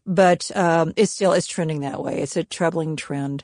But, 0.08 0.50
um, 0.56 0.94
it's 0.96 1.12
still, 1.12 1.34
it's 1.34 1.46
trending 1.46 1.82
that 1.82 2.04
way. 2.04 2.20
It's 2.20 2.36
a 2.36 2.44
troubling 2.44 2.96
trend. 2.96 3.44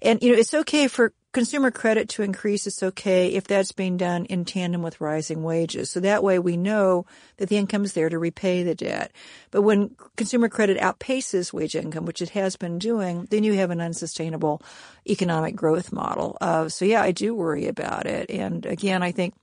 And, 0.00 0.22
you 0.22 0.32
know, 0.32 0.38
it's 0.38 0.54
okay 0.54 0.88
for 0.88 1.12
consumer 1.32 1.70
credit 1.70 2.08
to 2.10 2.22
increase. 2.22 2.66
is 2.66 2.82
okay 2.82 3.28
if 3.28 3.44
that's 3.44 3.72
being 3.72 3.96
done 3.96 4.26
in 4.26 4.44
tandem 4.44 4.82
with 4.82 5.00
rising 5.00 5.42
wages. 5.42 5.90
So 5.90 6.00
that 6.00 6.22
way 6.22 6.38
we 6.38 6.56
know 6.56 7.06
that 7.38 7.48
the 7.48 7.56
income 7.56 7.84
is 7.84 7.94
there 7.94 8.08
to 8.08 8.18
repay 8.18 8.62
the 8.62 8.74
debt. 8.74 9.12
But 9.50 9.62
when 9.62 9.96
consumer 10.16 10.48
credit 10.48 10.78
outpaces 10.78 11.52
wage 11.52 11.74
income, 11.74 12.04
which 12.04 12.22
it 12.22 12.30
has 12.30 12.56
been 12.56 12.78
doing, 12.78 13.26
then 13.30 13.44
you 13.44 13.54
have 13.54 13.70
an 13.70 13.80
unsustainable 13.80 14.62
economic 15.08 15.56
growth 15.56 15.92
model. 15.92 16.36
Uh, 16.40 16.68
so 16.68 16.84
yeah, 16.84 17.02
I 17.02 17.12
do 17.12 17.34
worry 17.34 17.66
about 17.66 18.06
it. 18.06 18.30
And 18.30 18.66
again, 18.66 19.02
I 19.02 19.12
think 19.12 19.34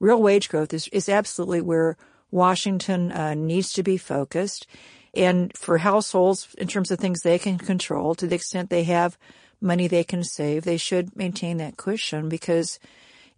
real 0.00 0.22
wage 0.22 0.48
growth 0.48 0.74
is, 0.74 0.88
is 0.88 1.08
absolutely 1.08 1.62
where 1.62 1.96
Washington 2.30 3.10
uh, 3.10 3.34
needs 3.34 3.72
to 3.72 3.82
be 3.82 3.96
focused. 3.96 4.66
And 5.14 5.56
for 5.56 5.78
households, 5.78 6.54
in 6.58 6.68
terms 6.68 6.90
of 6.90 6.98
things 6.98 7.22
they 7.22 7.38
can 7.38 7.56
control, 7.56 8.14
to 8.16 8.26
the 8.26 8.34
extent 8.34 8.68
they 8.68 8.84
have 8.84 9.16
money 9.60 9.88
they 9.88 10.04
can 10.04 10.24
save, 10.24 10.64
they 10.64 10.76
should 10.76 11.16
maintain 11.16 11.56
that 11.58 11.76
cushion 11.76 12.28
because 12.28 12.78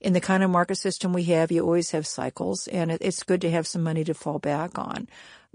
in 0.00 0.12
the 0.12 0.20
kind 0.20 0.42
of 0.42 0.50
market 0.50 0.76
system 0.76 1.12
we 1.12 1.24
have, 1.24 1.52
you 1.52 1.62
always 1.62 1.90
have 1.90 2.06
cycles 2.06 2.66
and 2.68 2.90
it's 2.90 3.22
good 3.22 3.40
to 3.42 3.50
have 3.50 3.66
some 3.66 3.82
money 3.82 4.04
to 4.04 4.14
fall 4.14 4.38
back 4.38 4.78
on. 4.78 5.08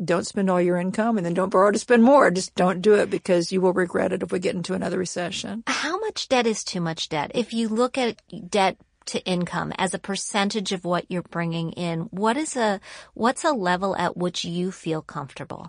Don't 0.04 0.28
spend 0.28 0.50
all 0.50 0.62
your 0.62 0.78
income 0.78 1.18
and 1.18 1.26
then 1.26 1.34
don't 1.34 1.50
borrow 1.50 1.72
to 1.72 1.80
spend 1.80 2.04
more. 2.04 2.30
Just 2.30 2.54
don't 2.56 2.82
do 2.82 2.96
it 2.96 3.10
because 3.10 3.52
you 3.52 3.62
will 3.62 3.74
regret 3.74 4.12
it 4.12 4.22
if 4.22 4.32
we 4.32 4.40
get 4.40 4.56
into 4.56 4.74
another 4.74 5.00
recession. 5.00 5.64
How 5.68 6.00
much 6.00 6.28
debt 6.28 6.46
is 6.46 6.64
too 6.64 6.82
much 6.82 7.10
debt? 7.10 7.32
If 7.34 7.54
you 7.54 7.70
look 7.70 7.98
at 7.98 8.22
debt 8.50 8.78
to 9.06 9.24
income 9.24 9.72
as 9.78 9.94
a 9.94 10.00
percentage 10.00 10.72
of 10.72 10.84
what 10.84 11.06
you're 11.10 11.22
bringing 11.22 11.72
in, 11.72 12.02
what 12.12 12.38
is 12.38 12.58
a, 12.58 12.82
what's 13.14 13.46
a 13.46 13.52
level 13.52 13.96
at 13.96 14.18
which 14.18 14.44
you 14.44 14.72
feel 14.72 15.02
comfortable? 15.02 15.68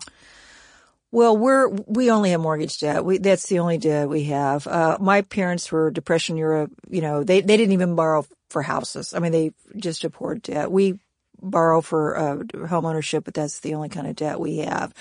Well, 1.11 1.37
we're 1.37 1.69
we 1.69 2.11
only 2.11 2.31
have 2.31 2.41
mortgage 2.41 2.79
debt. 2.79 3.05
We 3.05 3.17
that's 3.17 3.47
the 3.47 3.59
only 3.59 3.77
debt 3.77 4.09
we 4.09 4.25
have. 4.25 4.67
Uh, 4.67 4.97
my 4.99 5.21
parents 5.21 5.71
were 5.71 5.89
Depression 5.89 6.37
era. 6.37 6.69
You 6.89 7.01
know, 7.01 7.23
they 7.23 7.41
they 7.41 7.57
didn't 7.57 7.73
even 7.73 7.95
borrow 7.95 8.25
for 8.49 8.61
houses. 8.61 9.13
I 9.13 9.19
mean, 9.19 9.31
they 9.31 9.51
just 9.77 10.03
afford 10.03 10.41
debt. 10.41 10.71
We 10.71 10.99
borrow 11.41 11.81
for 11.81 12.17
uh, 12.17 12.67
home 12.67 12.85
ownership, 12.85 13.23
but 13.23 13.33
that's 13.33 13.59
the 13.59 13.75
only 13.75 13.89
kind 13.89 14.07
of 14.07 14.15
debt 14.15 14.39
we 14.39 14.57
have. 14.57 14.93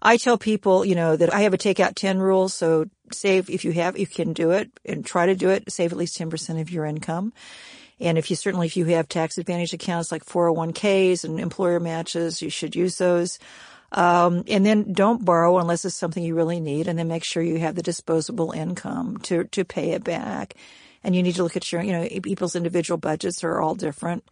I 0.00 0.18
tell 0.18 0.36
people, 0.36 0.84
you 0.84 0.94
know, 0.94 1.16
that 1.16 1.32
I 1.32 1.40
have 1.40 1.54
a 1.54 1.58
take 1.58 1.80
out 1.80 1.96
10 1.96 2.18
rule. 2.18 2.48
So 2.48 2.86
save 3.10 3.48
if 3.48 3.64
you 3.64 3.72
have, 3.72 3.98
you 3.98 4.06
can 4.06 4.34
do 4.34 4.50
it 4.50 4.70
and 4.84 5.04
try 5.04 5.26
to 5.26 5.34
do 5.34 5.48
it. 5.48 5.72
Save 5.72 5.92
at 5.92 5.98
least 5.98 6.18
10% 6.18 6.60
of 6.60 6.70
your 6.70 6.84
income. 6.84 7.32
And 8.00 8.18
if 8.18 8.28
you 8.28 8.36
certainly, 8.36 8.66
if 8.66 8.76
you 8.76 8.84
have 8.86 9.08
tax 9.08 9.38
advantage 9.38 9.72
accounts 9.72 10.12
like 10.12 10.24
401ks 10.24 11.24
and 11.24 11.40
employer 11.40 11.80
matches, 11.80 12.42
you 12.42 12.50
should 12.50 12.76
use 12.76 12.98
those. 12.98 13.38
Um, 13.94 14.44
and 14.48 14.66
then 14.66 14.92
don't 14.92 15.24
borrow 15.24 15.58
unless 15.58 15.84
it's 15.84 15.94
something 15.94 16.22
you 16.22 16.34
really 16.34 16.60
need. 16.60 16.88
And 16.88 16.98
then 16.98 17.08
make 17.08 17.24
sure 17.24 17.42
you 17.42 17.58
have 17.60 17.76
the 17.76 17.82
disposable 17.82 18.52
income 18.52 19.18
to, 19.22 19.44
to 19.44 19.64
pay 19.64 19.92
it 19.92 20.04
back. 20.04 20.54
And 21.02 21.14
you 21.14 21.22
need 21.22 21.36
to 21.36 21.42
look 21.42 21.56
at 21.56 21.70
your, 21.70 21.82
you 21.82 21.92
know, 21.92 22.08
people's 22.22 22.56
individual 22.56 22.98
budgets 22.98 23.44
are 23.44 23.60
all 23.60 23.74
different 23.74 24.24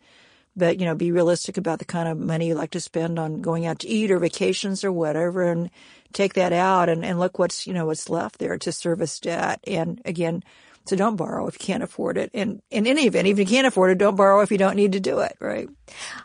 but 0.57 0.79
you 0.79 0.85
know 0.85 0.95
be 0.95 1.13
realistic 1.13 1.57
about 1.57 1.79
the 1.79 1.85
kind 1.85 2.09
of 2.09 2.19
money 2.19 2.49
you 2.49 2.55
like 2.55 2.71
to 2.71 2.81
spend 2.81 3.19
on 3.19 3.41
going 3.41 3.67
out 3.67 3.79
to 3.81 3.89
eat 3.89 4.11
or 4.11 4.19
vacations 4.19 4.85
or 4.85 4.93
whatever 4.93 5.43
and 5.51 5.71
take 6.13 6.35
that 6.35 6.53
out 6.53 6.89
and, 6.89 7.05
and 7.05 7.19
look 7.19 7.39
what's 7.39 7.67
you 7.67 7.73
know 7.73 7.87
what's 7.87 8.09
left 8.09 8.39
there 8.39 8.59
to 8.59 8.73
service 8.73 9.19
debt 9.21 9.61
and 9.67 10.01
again 10.05 10.43
so 10.85 10.97
don't 10.97 11.17
borrow 11.17 11.47
if 11.47 11.55
you 11.55 11.65
can't 11.65 11.83
afford 11.83 12.19
it 12.19 12.31
and 12.35 12.61
in 12.71 12.87
any 12.87 13.07
event 13.07 13.27
even 13.27 13.43
if 13.43 13.51
you 13.51 13.57
can't 13.57 13.67
afford 13.67 13.91
it 13.91 13.99
don't 13.99 14.17
borrow 14.17 14.41
if 14.41 14.51
you 14.51 14.59
don't 14.59 14.77
need 14.77 14.93
to 14.93 15.01
do 15.01 15.21
it 15.21 15.37
right 15.41 15.69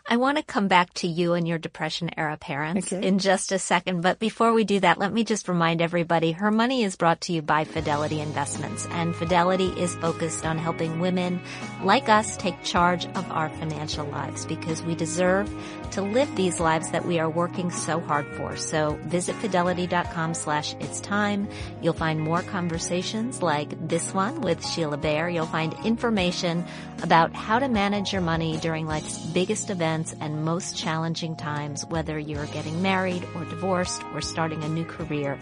I 0.08 0.16
want 0.16 0.38
to 0.38 0.42
come 0.44 0.68
back 0.68 0.92
to 0.94 1.06
you 1.08 1.34
and 1.34 1.46
your 1.46 1.58
depression 1.58 2.10
era 2.16 2.36
parents 2.36 2.92
Okay. 2.92 3.06
in 3.06 3.18
just 3.18 3.52
a 3.52 3.58
second, 3.58 4.00
but 4.02 4.18
before 4.18 4.52
we 4.52 4.64
do 4.64 4.80
that, 4.80 4.98
let 4.98 5.12
me 5.12 5.24
just 5.24 5.48
remind 5.48 5.80
everybody 5.82 6.32
her 6.32 6.50
money 6.50 6.82
is 6.84 6.96
brought 6.96 7.20
to 7.22 7.32
you 7.32 7.42
by 7.42 7.64
Fidelity 7.64 8.20
Investments 8.20 8.86
and 8.92 9.14
Fidelity 9.14 9.68
is 9.68 9.94
focused 9.96 10.44
on 10.46 10.58
helping 10.58 11.00
women 11.00 11.40
like 11.82 12.08
us 12.08 12.36
take 12.36 12.62
charge 12.62 13.06
of 13.06 13.30
our 13.32 13.48
financial 13.48 14.06
lives 14.06 14.44
because 14.46 14.82
we 14.82 14.94
deserve 14.94 15.48
to 15.92 16.02
live 16.02 16.34
these 16.36 16.60
lives 16.60 16.90
that 16.90 17.06
we 17.06 17.18
are 17.18 17.30
working 17.30 17.70
so 17.70 17.98
hard 17.98 18.26
for. 18.36 18.56
So 18.56 18.98
visit 19.04 19.34
fidelity.com 19.36 20.34
slash 20.34 20.74
it's 20.80 21.00
time. 21.00 21.48
You'll 21.80 21.94
find 21.94 22.20
more 22.20 22.42
conversations 22.42 23.42
like 23.42 23.88
this 23.88 24.12
one 24.12 24.42
with 24.42 24.64
Sheila 24.64 24.98
Bair. 24.98 25.30
You'll 25.30 25.46
find 25.46 25.74
information 25.86 26.66
about 27.02 27.34
how 27.34 27.58
to 27.58 27.68
manage 27.68 28.12
your 28.12 28.20
money 28.20 28.58
during 28.58 28.86
life's 28.86 29.18
biggest 29.26 29.57
events 29.64 30.14
and 30.20 30.44
most 30.44 30.76
challenging 30.76 31.36
times, 31.36 31.84
whether 31.86 32.18
you're 32.18 32.46
getting 32.46 32.80
married 32.82 33.26
or 33.34 33.44
divorced 33.44 34.02
or 34.14 34.20
starting 34.20 34.62
a 34.62 34.68
new 34.68 34.84
career. 34.84 35.38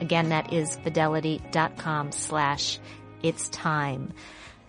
Again, 0.00 0.28
that 0.28 0.52
is 0.52 0.76
fidelity.com 0.76 2.12
slash 2.12 2.78
it's 3.22 3.48
time. 3.48 4.12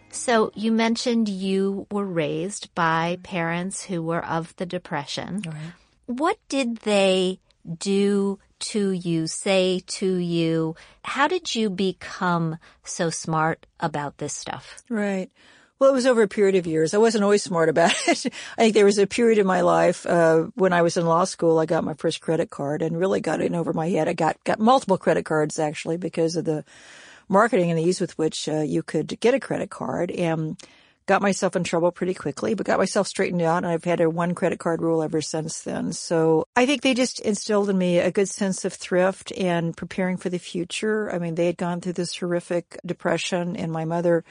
So 0.09 0.51
you 0.55 0.71
mentioned 0.71 1.27
you 1.27 1.87
were 1.91 2.05
raised 2.05 2.73
by 2.73 3.19
parents 3.21 3.83
who 3.83 4.01
were 4.01 4.25
of 4.25 4.55
the 4.55 4.65
depression. 4.65 5.43
What 6.05 6.37
did 6.47 6.77
they 6.77 7.39
do 7.77 8.39
to 8.59 8.91
you, 8.91 9.27
say 9.27 9.81
to 9.87 10.15
you? 10.15 10.75
How 11.03 11.27
did 11.27 11.53
you 11.53 11.69
become 11.69 12.57
so 12.83 13.09
smart 13.09 13.65
about 13.79 14.17
this 14.17 14.33
stuff? 14.33 14.81
Right. 14.89 15.29
Well, 15.77 15.89
it 15.89 15.93
was 15.93 16.05
over 16.05 16.21
a 16.21 16.27
period 16.27 16.55
of 16.55 16.67
years. 16.67 16.93
I 16.93 16.99
wasn't 16.99 17.25
always 17.25 17.43
smart 17.43 17.67
about 17.67 17.91
it. 18.07 18.25
I 18.57 18.61
think 18.61 18.73
there 18.73 18.85
was 18.85 18.97
a 18.97 19.07
period 19.07 19.39
in 19.39 19.45
my 19.45 19.61
life 19.61 20.05
uh, 20.05 20.43
when 20.55 20.71
I 20.71 20.81
was 20.81 20.95
in 20.95 21.05
law 21.05 21.25
school. 21.25 21.59
I 21.59 21.65
got 21.65 21.83
my 21.83 21.93
first 21.95 22.21
credit 22.21 22.49
card 22.49 22.81
and 22.81 22.97
really 22.97 23.19
got 23.19 23.41
in 23.41 23.55
over 23.55 23.73
my 23.73 23.89
head. 23.89 24.07
I 24.07 24.13
got 24.13 24.41
got 24.45 24.59
multiple 24.59 24.97
credit 24.97 25.25
cards 25.25 25.59
actually 25.59 25.97
because 25.97 26.37
of 26.37 26.45
the 26.45 26.63
marketing 27.27 27.71
and 27.71 27.79
the 27.79 27.83
ease 27.83 27.99
with 27.99 28.17
which 28.17 28.47
uh, 28.47 28.61
you 28.61 28.83
could 28.83 29.19
get 29.19 29.33
a 29.33 29.39
credit 29.39 29.69
card, 29.69 30.11
and 30.11 30.57
got 31.07 31.21
myself 31.21 31.55
in 31.55 31.63
trouble 31.63 31.91
pretty 31.91 32.13
quickly. 32.13 32.53
But 32.53 32.65
got 32.65 32.79
myself 32.79 33.07
straightened 33.07 33.41
out, 33.41 33.57
and 33.57 33.67
I've 33.67 33.83
had 33.83 33.99
a 33.99 34.09
one 34.09 34.33
credit 34.33 34.59
card 34.59 34.81
rule 34.81 35.03
ever 35.03 35.21
since 35.21 35.59
then. 35.59 35.91
So 35.91 36.45
I 36.55 36.65
think 36.65 36.83
they 36.83 36.93
just 36.93 37.19
instilled 37.19 37.69
in 37.69 37.77
me 37.77 37.99
a 37.99 38.11
good 38.11 38.29
sense 38.29 38.63
of 38.63 38.73
thrift 38.73 39.33
and 39.33 39.75
preparing 39.75 40.15
for 40.15 40.29
the 40.29 40.39
future. 40.39 41.13
I 41.13 41.19
mean, 41.19 41.35
they 41.35 41.47
had 41.47 41.57
gone 41.57 41.81
through 41.81 41.93
this 41.93 42.15
horrific 42.15 42.79
depression, 42.85 43.57
and 43.57 43.73
my 43.73 43.83
mother 43.83 44.23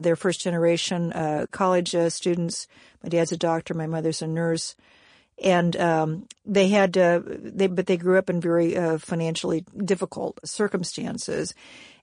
They're 0.00 0.16
first 0.16 0.40
generation 0.40 1.12
uh, 1.12 1.46
college 1.50 1.94
uh, 1.94 2.10
students. 2.10 2.66
My 3.02 3.08
dad's 3.08 3.32
a 3.32 3.36
doctor. 3.36 3.74
My 3.74 3.86
mother's 3.86 4.22
a 4.22 4.26
nurse. 4.26 4.74
And 5.42 5.76
um, 5.76 6.26
they 6.44 6.68
had 6.68 6.98
uh, 6.98 7.20
they 7.24 7.68
but 7.68 7.86
they 7.86 7.96
grew 7.96 8.18
up 8.18 8.28
in 8.28 8.40
very 8.40 8.76
uh, 8.76 8.98
financially 8.98 9.64
difficult 9.76 10.40
circumstances 10.44 11.54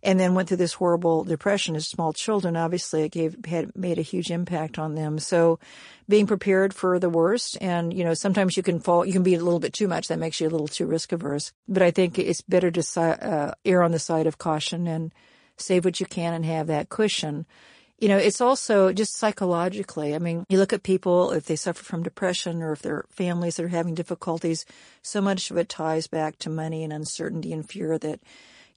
and 0.01 0.19
then 0.19 0.35
went 0.35 0.47
through 0.47 0.57
this 0.57 0.73
horrible 0.73 1.25
depression 1.25 1.75
as 1.75 1.87
small 1.87 2.13
children. 2.13 2.55
Obviously 2.55 3.03
it 3.03 3.11
gave 3.11 3.35
had 3.45 3.75
made 3.75 3.97
a 3.99 4.03
huge 4.03 4.31
impact 4.31 4.79
on 4.79 4.95
them. 4.95 5.19
So 5.19 5.59
being 6.07 6.27
prepared 6.27 6.73
for 6.73 6.97
the 6.97 7.09
worst 7.09 7.57
and 7.59 7.93
you 7.93 8.05
know 8.05 8.13
sometimes 8.13 8.55
you 8.55 8.63
can 8.63 8.79
fall 8.79 9.05
you 9.05 9.11
can 9.11 9.23
be 9.23 9.35
a 9.35 9.43
little 9.43 9.59
bit 9.59 9.73
too 9.73 9.89
much. 9.89 10.07
That 10.07 10.19
makes 10.19 10.39
you 10.39 10.47
a 10.47 10.51
little 10.51 10.69
too 10.69 10.85
risk 10.85 11.11
averse. 11.11 11.51
But 11.67 11.83
i 11.83 11.91
think 11.91 12.17
it's 12.17 12.41
better 12.41 12.71
to 12.71 13.01
uh, 13.01 13.51
err 13.65 13.83
on 13.83 13.91
the 13.91 13.99
side 13.99 14.27
of 14.27 14.37
caution 14.37 14.87
and 14.87 15.13
save 15.57 15.83
what 15.83 15.99
you 15.99 16.05
can 16.05 16.33
and 16.33 16.45
have 16.45 16.67
that 16.67 16.87
cushion 16.87 17.45
you 17.99 18.09
know, 18.09 18.17
it's 18.17 18.41
also 18.41 18.91
just 18.91 19.17
psychologically. 19.17 20.15
I 20.15 20.19
mean, 20.19 20.45
you 20.49 20.57
look 20.57 20.73
at 20.73 20.83
people, 20.83 21.31
if 21.31 21.45
they 21.45 21.55
suffer 21.55 21.83
from 21.83 22.03
depression 22.03 22.61
or 22.61 22.73
if 22.73 22.81
their 22.81 23.05
families 23.09 23.59
are 23.59 23.69
having 23.69 23.95
difficulties, 23.95 24.65
so 25.01 25.21
much 25.21 25.49
of 25.49 25.57
it 25.57 25.69
ties 25.69 26.07
back 26.07 26.37
to 26.39 26.49
money 26.49 26.83
and 26.83 26.91
uncertainty 26.91 27.53
and 27.53 27.67
fear 27.67 27.97
that 27.99 28.19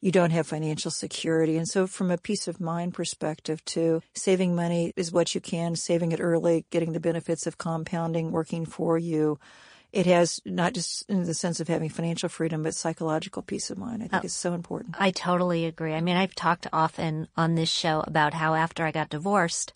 you 0.00 0.12
don't 0.12 0.30
have 0.30 0.46
financial 0.46 0.92
security. 0.92 1.56
And 1.56 1.66
so 1.66 1.88
from 1.88 2.12
a 2.12 2.18
peace 2.18 2.46
of 2.46 2.60
mind 2.60 2.94
perspective 2.94 3.64
too, 3.64 4.02
saving 4.14 4.54
money 4.54 4.92
is 4.94 5.10
what 5.10 5.34
you 5.34 5.40
can, 5.40 5.74
saving 5.74 6.12
it 6.12 6.20
early, 6.20 6.64
getting 6.70 6.92
the 6.92 7.00
benefits 7.00 7.46
of 7.46 7.58
compounding 7.58 8.30
working 8.30 8.64
for 8.64 8.96
you 8.96 9.40
it 9.92 10.06
has 10.06 10.40
not 10.44 10.74
just 10.74 11.08
in 11.08 11.24
the 11.24 11.34
sense 11.34 11.60
of 11.60 11.68
having 11.68 11.88
financial 11.88 12.28
freedom, 12.28 12.62
but 12.62 12.74
psychological 12.74 13.42
peace 13.42 13.70
of 13.70 13.78
mind. 13.78 14.02
I 14.02 14.08
think 14.08 14.24
oh, 14.24 14.26
is 14.26 14.34
so 14.34 14.52
important. 14.52 14.96
I 14.98 15.10
totally 15.10 15.64
agree. 15.64 15.94
I 15.94 16.00
mean, 16.00 16.16
I've 16.16 16.34
talked 16.34 16.66
often 16.72 17.28
on 17.36 17.54
this 17.54 17.70
show 17.70 18.04
about 18.06 18.34
how 18.34 18.54
after 18.54 18.84
I 18.84 18.90
got 18.90 19.08
divorced, 19.08 19.72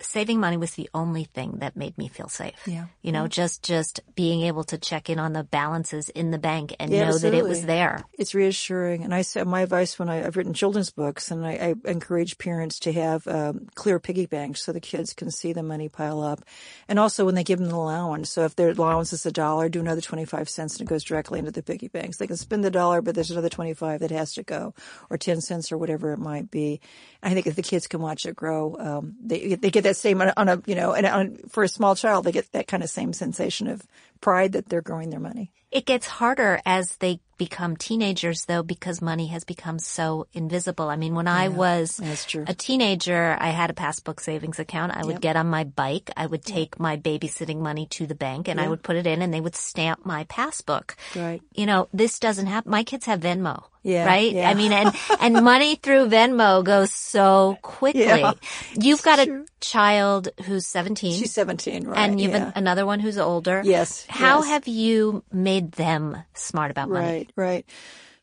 saving 0.00 0.40
money 0.40 0.56
was 0.56 0.72
the 0.72 0.88
only 0.94 1.24
thing 1.24 1.58
that 1.58 1.76
made 1.76 1.96
me 1.98 2.08
feel 2.08 2.28
safe. 2.28 2.54
Yeah. 2.66 2.86
You 3.02 3.12
know, 3.12 3.22
yeah. 3.22 3.28
just 3.28 3.62
just 3.62 4.00
being 4.14 4.42
able 4.42 4.64
to 4.64 4.78
check 4.78 5.10
in 5.10 5.18
on 5.18 5.32
the 5.32 5.44
balances 5.44 6.08
in 6.08 6.30
the 6.30 6.38
bank 6.38 6.74
and 6.78 6.90
yeah, 6.90 7.02
know 7.02 7.08
absolutely. 7.08 7.40
that 7.40 7.46
it 7.46 7.48
was 7.48 7.66
there. 7.66 8.04
It's 8.14 8.34
reassuring. 8.34 9.04
And 9.04 9.14
I 9.14 9.22
said 9.22 9.46
my 9.46 9.62
advice 9.62 9.98
when 9.98 10.08
I, 10.08 10.16
have 10.16 10.36
written 10.36 10.54
children's 10.54 10.90
books, 10.90 11.30
and 11.30 11.46
I, 11.46 11.74
I 11.84 11.90
encourage 11.90 12.38
parents 12.38 12.78
to 12.80 12.92
have 12.92 13.26
um, 13.26 13.68
clear 13.74 13.98
piggy 13.98 14.26
banks 14.26 14.62
so 14.62 14.72
the 14.72 14.80
kids 14.80 15.12
can 15.14 15.30
see 15.30 15.52
the 15.52 15.62
money 15.62 15.88
pile 15.88 16.22
up, 16.22 16.44
and 16.88 16.98
also 16.98 17.24
when 17.24 17.34
they 17.34 17.44
give 17.44 17.58
them 17.58 17.68
an 17.68 17.74
allowance. 17.74 18.30
So 18.30 18.44
if 18.44 18.56
their 18.56 18.70
allowance 18.70 19.12
is 19.12 19.26
a 19.26 19.32
dollar, 19.32 19.68
do 19.68 19.80
another 19.80 20.00
twenty 20.00 20.24
five 20.24 20.48
cents, 20.48 20.78
and 20.78 20.88
it 20.88 20.90
goes 20.90 21.04
directly 21.04 21.38
into 21.38 21.50
the 21.50 21.62
piggy 21.62 21.88
banks. 21.88 22.18
They 22.18 22.26
can 22.26 22.36
spend 22.36 22.64
the 22.64 22.70
dollar, 22.70 23.02
but 23.02 23.14
there's 23.14 23.30
another 23.30 23.48
twenty 23.48 23.74
five 23.74 24.00
that 24.00 24.10
has 24.10 24.34
to 24.34 24.42
go, 24.42 24.74
or 25.10 25.18
ten 25.18 25.40
cents, 25.40 25.72
or 25.72 25.78
whatever 25.78 26.12
it 26.12 26.18
might 26.18 26.50
be. 26.50 26.80
I 27.22 27.34
think 27.34 27.46
if 27.46 27.56
the 27.56 27.62
kids 27.62 27.86
can 27.86 28.00
watch 28.00 28.26
it 28.26 28.36
grow, 28.36 28.76
um, 28.78 29.16
they 29.20 29.54
they 29.54 29.70
get 29.72 29.84
that 29.84 29.96
same 29.96 30.22
on 30.22 30.48
a, 30.48 30.62
you 30.66 30.74
know, 30.74 30.92
and 30.92 31.06
on, 31.06 31.36
for 31.48 31.62
a 31.62 31.68
small 31.68 31.94
child, 31.94 32.24
they 32.24 32.32
get 32.32 32.50
that 32.52 32.66
kind 32.66 32.82
of 32.82 32.90
same 32.90 33.12
sensation 33.12 33.66
of 33.66 33.82
pride 34.20 34.52
that 34.52 34.68
they're 34.68 34.82
growing 34.82 35.10
their 35.10 35.20
money. 35.20 35.50
It 35.70 35.86
gets 35.86 36.06
harder 36.06 36.60
as 36.66 36.96
they 36.96 37.20
become 37.38 37.76
teenagers 37.76 38.44
though 38.44 38.62
because 38.62 39.02
money 39.02 39.28
has 39.28 39.42
become 39.42 39.78
so 39.78 40.26
invisible. 40.32 40.88
I 40.88 40.96
mean, 40.96 41.14
when 41.14 41.26
yeah, 41.26 41.34
I 41.34 41.48
was 41.48 41.98
a 42.46 42.54
teenager, 42.54 43.36
I 43.40 43.48
had 43.48 43.70
a 43.70 43.74
passbook 43.74 44.20
savings 44.20 44.58
account. 44.58 44.92
I 44.94 45.04
would 45.04 45.14
yep. 45.14 45.20
get 45.22 45.36
on 45.36 45.48
my 45.48 45.64
bike. 45.64 46.10
I 46.16 46.26
would 46.26 46.44
take 46.44 46.78
my 46.78 46.96
babysitting 46.96 47.58
money 47.58 47.86
to 47.86 48.06
the 48.06 48.14
bank 48.14 48.48
and 48.48 48.58
yep. 48.58 48.66
I 48.66 48.70
would 48.70 48.82
put 48.82 48.96
it 48.96 49.06
in 49.06 49.22
and 49.22 49.32
they 49.32 49.40
would 49.40 49.56
stamp 49.56 50.04
my 50.04 50.24
passbook. 50.24 50.94
Right. 51.16 51.42
You 51.52 51.66
know, 51.66 51.88
this 51.92 52.18
doesn't 52.18 52.46
happen. 52.46 52.70
My 52.70 52.84
kids 52.84 53.06
have 53.06 53.20
Venmo. 53.20 53.64
Yeah, 53.82 54.06
right? 54.06 54.32
Yeah. 54.32 54.48
I 54.48 54.54
mean, 54.54 54.72
and, 54.72 54.94
and 55.20 55.44
money 55.44 55.76
through 55.76 56.08
Venmo 56.08 56.62
goes 56.64 56.92
so 56.92 57.58
quickly. 57.62 58.02
Yeah, 58.02 58.34
You've 58.74 59.02
got 59.02 59.18
true. 59.24 59.42
a 59.42 59.60
child 59.60 60.28
who's 60.44 60.66
17. 60.66 61.18
She's 61.18 61.32
17, 61.32 61.86
right. 61.86 61.98
And 61.98 62.20
you've 62.20 62.32
yeah. 62.32 62.52
another 62.54 62.86
one 62.86 63.00
who's 63.00 63.18
older. 63.18 63.62
Yes. 63.64 64.06
How 64.08 64.40
yes. 64.40 64.48
have 64.48 64.68
you 64.68 65.24
made 65.32 65.72
them 65.72 66.16
smart 66.34 66.70
about 66.70 66.88
money? 66.90 67.06
Right, 67.06 67.30
right. 67.36 67.66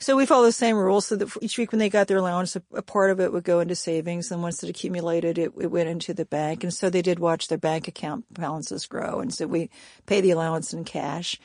So 0.01 0.16
we 0.16 0.25
follow 0.25 0.46
the 0.46 0.54
same 0.54 0.78
rules. 0.78 1.08
So 1.08 1.18
that 1.18 1.30
each 1.42 1.58
week 1.58 1.74
when 1.74 1.80
they 1.80 1.89
got 1.89 2.08
their 2.08 2.18
allowance, 2.18 2.56
a, 2.56 2.63
a 2.74 2.82
part 2.82 3.12
of 3.12 3.20
it 3.20 3.34
would 3.34 3.44
go 3.44 3.60
into 3.60 3.75
savings. 3.75 4.32
And 4.32 4.42
once 4.42 4.63
it 4.63 4.70
accumulated, 4.70 5.38
it, 5.38 5.51
it, 5.60 5.68
went 5.68 5.89
into 5.89 6.13
the 6.13 6.25
bank. 6.25 6.63
And 6.63 6.74
so 6.74 6.89
they 6.89 7.01
did 7.01 7.20
watch 7.20 7.50
their 7.50 7.58
bank 7.58 7.89
account 7.89 8.25
balances 8.34 8.88
grow. 8.88 9.20
And 9.20 9.34
so 9.34 9.46
we 9.46 9.70
pay 10.06 10.22
the 10.22 10.32
allowance 10.32 10.74
in 10.74 10.86
cash. 10.86 11.38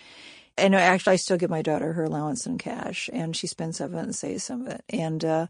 And 0.56 0.74
actually, 0.74 1.14
I 1.14 1.16
still 1.16 1.36
give 1.36 1.50
my 1.50 1.62
daughter 1.62 1.92
her 1.94 2.04
allowance 2.04 2.46
in 2.46 2.58
cash, 2.58 3.10
and 3.12 3.34
she 3.34 3.46
spends 3.46 3.78
some 3.78 3.92
of 3.92 3.98
it 3.98 4.04
and 4.04 4.14
saves 4.14 4.44
some 4.44 4.62
of 4.62 4.68
it. 4.68 4.84
And 4.88 5.24
uh, 5.24 5.46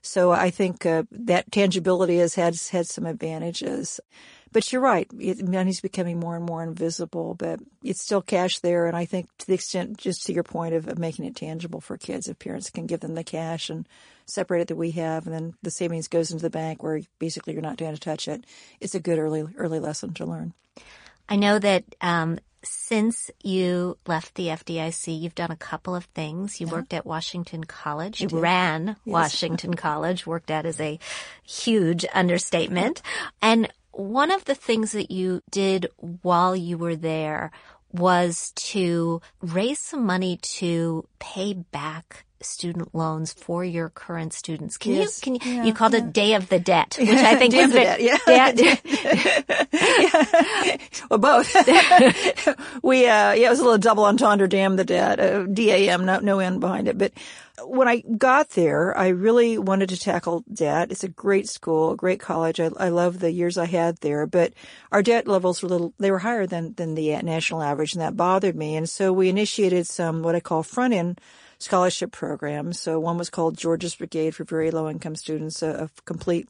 so 0.00 0.30
I 0.30 0.50
think 0.50 0.86
uh, 0.86 1.02
that 1.10 1.50
tangibility 1.52 2.18
has 2.18 2.34
had 2.36 2.58
had 2.70 2.86
some 2.86 3.06
advantages. 3.06 4.00
But 4.52 4.72
you're 4.72 4.80
right, 4.80 5.06
it, 5.18 5.46
money's 5.46 5.80
becoming 5.80 6.18
more 6.18 6.36
and 6.36 6.44
more 6.44 6.62
invisible, 6.62 7.34
but 7.34 7.60
it's 7.82 8.00
still 8.00 8.22
cash 8.22 8.60
there. 8.60 8.86
And 8.86 8.96
I 8.96 9.04
think 9.04 9.28
to 9.38 9.46
the 9.46 9.54
extent, 9.54 9.98
just 9.98 10.24
to 10.26 10.32
your 10.32 10.44
point 10.44 10.74
of, 10.74 10.88
of 10.88 10.98
making 10.98 11.26
it 11.26 11.36
tangible 11.36 11.80
for 11.80 11.98
kids, 11.98 12.28
if 12.28 12.38
parents 12.38 12.70
can 12.70 12.86
give 12.86 13.00
them 13.00 13.14
the 13.14 13.24
cash 13.24 13.68
and 13.68 13.86
separate 14.24 14.62
it 14.62 14.68
that 14.68 14.76
we 14.76 14.92
have, 14.92 15.26
and 15.26 15.34
then 15.34 15.54
the 15.62 15.70
savings 15.70 16.08
goes 16.08 16.30
into 16.30 16.42
the 16.42 16.50
bank 16.50 16.82
where 16.82 17.02
basically 17.18 17.52
you're 17.52 17.60
not 17.60 17.76
going 17.76 17.92
to 17.92 18.00
touch 18.00 18.28
it, 18.28 18.44
it's 18.80 18.94
a 18.94 19.00
good 19.00 19.18
early 19.18 19.44
early 19.56 19.80
lesson 19.80 20.14
to 20.14 20.24
learn. 20.24 20.54
I 21.28 21.36
know 21.36 21.58
that 21.58 21.84
um, 22.00 22.38
since 22.66 23.30
you 23.42 23.98
left 24.06 24.34
the 24.34 24.48
FDIC, 24.48 25.20
you've 25.20 25.34
done 25.34 25.50
a 25.50 25.56
couple 25.56 25.94
of 25.94 26.04
things. 26.06 26.60
You 26.60 26.66
yeah. 26.66 26.72
worked 26.72 26.94
at 26.94 27.06
Washington 27.06 27.64
College. 27.64 28.20
You 28.20 28.28
ran 28.28 28.88
yes. 28.88 28.96
Washington 29.04 29.74
College, 29.74 30.26
worked 30.26 30.50
at 30.50 30.66
is 30.66 30.80
a 30.80 30.98
huge 31.44 32.04
understatement. 32.12 33.02
And 33.40 33.68
one 33.92 34.30
of 34.30 34.44
the 34.44 34.54
things 34.54 34.92
that 34.92 35.10
you 35.10 35.42
did 35.50 35.86
while 36.22 36.54
you 36.54 36.76
were 36.76 36.96
there 36.96 37.50
was 37.92 38.52
to 38.56 39.20
raise 39.40 39.78
some 39.78 40.04
money 40.04 40.38
to 40.42 41.06
pay 41.18 41.54
back 41.54 42.26
student 42.40 42.94
loans 42.94 43.32
for 43.32 43.64
your 43.64 43.88
current 43.88 44.32
students. 44.32 44.76
Can 44.76 44.92
yes. 44.92 45.24
you, 45.24 45.38
can 45.38 45.48
you, 45.48 45.56
yeah, 45.56 45.64
you 45.64 45.74
called 45.74 45.92
yeah. 45.92 46.00
it 46.00 46.12
Day 46.12 46.34
of 46.34 46.48
the 46.48 46.58
Debt, 46.58 46.96
which 47.00 47.08
I 47.08 47.36
think 47.36 47.54
was 47.54 47.72
debt, 47.72 48.00
yeah. 48.00 48.18
yeah. 48.26 48.56
well, 51.10 51.18
both. 51.18 51.54
we, 52.82 53.06
uh, 53.06 53.32
yeah, 53.32 53.46
it 53.46 53.50
was 53.50 53.60
a 53.60 53.64
little 53.64 53.78
double 53.78 54.04
entendre, 54.04 54.48
damn 54.48 54.76
the 54.76 54.84
debt, 54.84 55.20
uh, 55.20 55.44
D-A-M, 55.44 56.04
no, 56.04 56.20
no 56.20 56.38
N 56.38 56.60
behind 56.60 56.88
it. 56.88 56.98
But 56.98 57.12
when 57.64 57.88
I 57.88 58.00
got 58.00 58.50
there, 58.50 58.96
I 58.96 59.08
really 59.08 59.58
wanted 59.58 59.88
to 59.90 59.98
tackle 59.98 60.44
debt. 60.52 60.90
It's 60.90 61.04
a 61.04 61.08
great 61.08 61.48
school, 61.48 61.92
a 61.92 61.96
great 61.96 62.20
college. 62.20 62.60
I, 62.60 62.70
I 62.76 62.88
love 62.88 63.18
the 63.18 63.32
years 63.32 63.56
I 63.56 63.66
had 63.66 63.96
there, 63.98 64.26
but 64.26 64.52
our 64.92 65.02
debt 65.02 65.26
levels 65.26 65.62
were 65.62 65.68
little, 65.68 65.94
they 65.98 66.10
were 66.10 66.18
higher 66.18 66.46
than, 66.46 66.74
than 66.74 66.94
the 66.94 67.16
national 67.22 67.62
average 67.62 67.94
and 67.94 68.02
that 68.02 68.16
bothered 68.16 68.56
me. 68.56 68.76
And 68.76 68.88
so 68.88 69.12
we 69.12 69.28
initiated 69.28 69.86
some, 69.86 70.22
what 70.22 70.34
I 70.34 70.40
call 70.40 70.62
front 70.62 70.94
end 70.94 71.20
scholarship 71.58 72.12
programs. 72.12 72.80
So 72.80 73.00
one 73.00 73.16
was 73.18 73.30
called 73.30 73.56
George's 73.56 73.94
Brigade 73.94 74.34
for 74.34 74.44
very 74.44 74.70
low 74.70 74.88
income 74.88 75.16
students, 75.16 75.62
a, 75.62 75.84
a 75.84 76.02
complete 76.04 76.48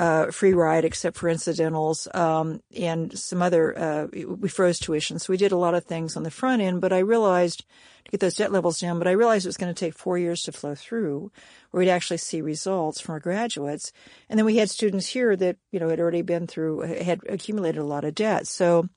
uh, 0.00 0.30
free 0.30 0.54
ride 0.54 0.86
except 0.86 1.18
for 1.18 1.28
incidentals, 1.28 2.08
um, 2.14 2.62
and 2.74 3.16
some 3.18 3.42
other, 3.42 3.78
uh, 3.78 4.06
we 4.42 4.48
froze 4.48 4.78
tuition. 4.78 5.18
So 5.18 5.30
we 5.30 5.36
did 5.36 5.52
a 5.52 5.58
lot 5.58 5.74
of 5.74 5.84
things 5.84 6.16
on 6.16 6.22
the 6.22 6.30
front 6.30 6.62
end, 6.62 6.80
but 6.80 6.90
I 6.92 7.00
realized 7.00 7.64
to 8.06 8.10
get 8.10 8.20
those 8.20 8.34
debt 8.34 8.50
levels 8.50 8.78
down, 8.80 8.98
but 8.98 9.06
I 9.06 9.12
realized 9.12 9.44
it 9.44 9.50
was 9.50 9.58
going 9.58 9.74
to 9.74 9.78
take 9.78 9.92
four 9.92 10.16
years 10.16 10.42
to 10.44 10.52
flow 10.52 10.74
through 10.74 11.30
where 11.70 11.80
we'd 11.80 11.90
actually 11.90 12.16
see 12.16 12.40
results 12.40 12.98
from 12.98 13.12
our 13.12 13.20
graduates. 13.20 13.92
And 14.30 14.38
then 14.38 14.46
we 14.46 14.56
had 14.56 14.70
students 14.70 15.06
here 15.06 15.36
that, 15.36 15.56
you 15.70 15.78
know, 15.78 15.90
had 15.90 16.00
already 16.00 16.22
been 16.22 16.46
through, 16.46 16.80
had 16.80 17.20
accumulated 17.28 17.82
a 17.82 17.84
lot 17.84 18.04
of 18.04 18.14
debt. 18.14 18.46
So 18.46 18.88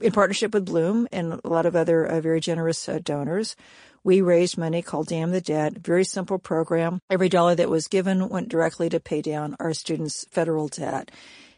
in 0.00 0.12
partnership 0.12 0.54
with 0.54 0.66
Blooom 0.66 1.08
and 1.12 1.40
a 1.44 1.48
lot 1.48 1.66
of 1.66 1.76
other 1.76 2.04
uh, 2.04 2.20
very 2.20 2.40
generous 2.40 2.88
uh, 2.88 2.98
donors, 3.02 3.56
we 4.04 4.20
raised 4.20 4.56
money 4.56 4.82
called 4.82 5.08
Damn 5.08 5.32
the 5.32 5.40
Debt. 5.40 5.78
Very 5.78 6.04
simple 6.04 6.38
program. 6.38 7.00
Every 7.10 7.28
dollar 7.28 7.54
that 7.56 7.70
was 7.70 7.88
given 7.88 8.28
went 8.28 8.48
directly 8.48 8.88
to 8.90 9.00
pay 9.00 9.20
down 9.20 9.56
our 9.58 9.74
students' 9.74 10.24
federal 10.30 10.68
debt. 10.68 11.10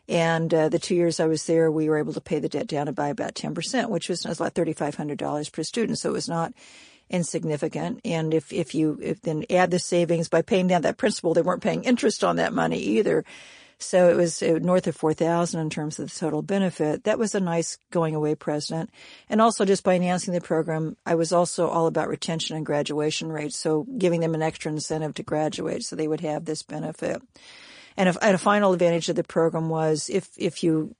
And 0.08 0.52
uh, 0.54 0.70
the 0.70 0.78
two 0.78 0.94
years 0.94 1.20
I 1.20 1.26
was 1.26 1.44
there, 1.44 1.70
we 1.70 1.90
were 1.90 1.98
able 1.98 2.14
to 2.14 2.20
pay 2.20 2.38
the 2.38 2.48
debt 2.48 2.66
down 2.66 2.90
by 2.94 3.08
about 3.08 3.34
10%, 3.34 3.90
which 3.90 4.08
was, 4.08 4.24
was 4.24 4.40
about 4.40 4.54
$3,500 4.54 5.52
per 5.52 5.62
student. 5.62 5.98
So 5.98 6.08
it 6.08 6.12
was 6.12 6.28
not 6.28 6.54
insignificant. 7.10 8.00
And 8.04 8.32
if, 8.32 8.52
if 8.52 8.74
you 8.74 8.98
if 9.02 9.20
then 9.20 9.44
add 9.50 9.70
the 9.70 9.78
savings 9.78 10.28
by 10.28 10.42
paying 10.42 10.68
down 10.68 10.82
that 10.82 10.96
principal, 10.96 11.34
they 11.34 11.42
weren't 11.42 11.62
paying 11.62 11.84
interest 11.84 12.24
on 12.24 12.36
that 12.36 12.54
money 12.54 12.78
either. 12.78 13.24
So 13.78 14.08
it 14.10 14.16
was 14.16 14.42
north 14.42 14.88
of 14.88 14.96
4,000 14.96 15.60
in 15.60 15.70
terms 15.70 15.98
of 15.98 16.10
the 16.10 16.18
total 16.18 16.42
benefit. 16.42 17.04
That 17.04 17.18
was 17.18 17.34
a 17.34 17.40
nice 17.40 17.78
going 17.90 18.14
away 18.14 18.34
present. 18.34 18.90
And 19.28 19.40
also 19.40 19.64
just 19.64 19.84
by 19.84 19.94
announcing 19.94 20.34
the 20.34 20.40
program, 20.40 20.96
I 21.06 21.14
was 21.14 21.32
also 21.32 21.68
all 21.68 21.86
about 21.86 22.08
retention 22.08 22.56
and 22.56 22.66
graduation 22.66 23.30
rates. 23.30 23.56
So 23.56 23.86
giving 23.96 24.20
them 24.20 24.34
an 24.34 24.42
extra 24.42 24.72
incentive 24.72 25.14
to 25.14 25.22
graduate 25.22 25.84
so 25.84 25.94
they 25.94 26.08
would 26.08 26.22
have 26.22 26.44
this 26.44 26.62
benefit. 26.62 27.22
And, 27.96 28.08
if, 28.08 28.16
and 28.20 28.34
a 28.34 28.38
final 28.38 28.72
advantage 28.72 29.08
of 29.08 29.16
the 29.16 29.24
program 29.24 29.68
was 29.68 30.10
if, 30.10 30.28
if 30.36 30.62
you 30.64 30.94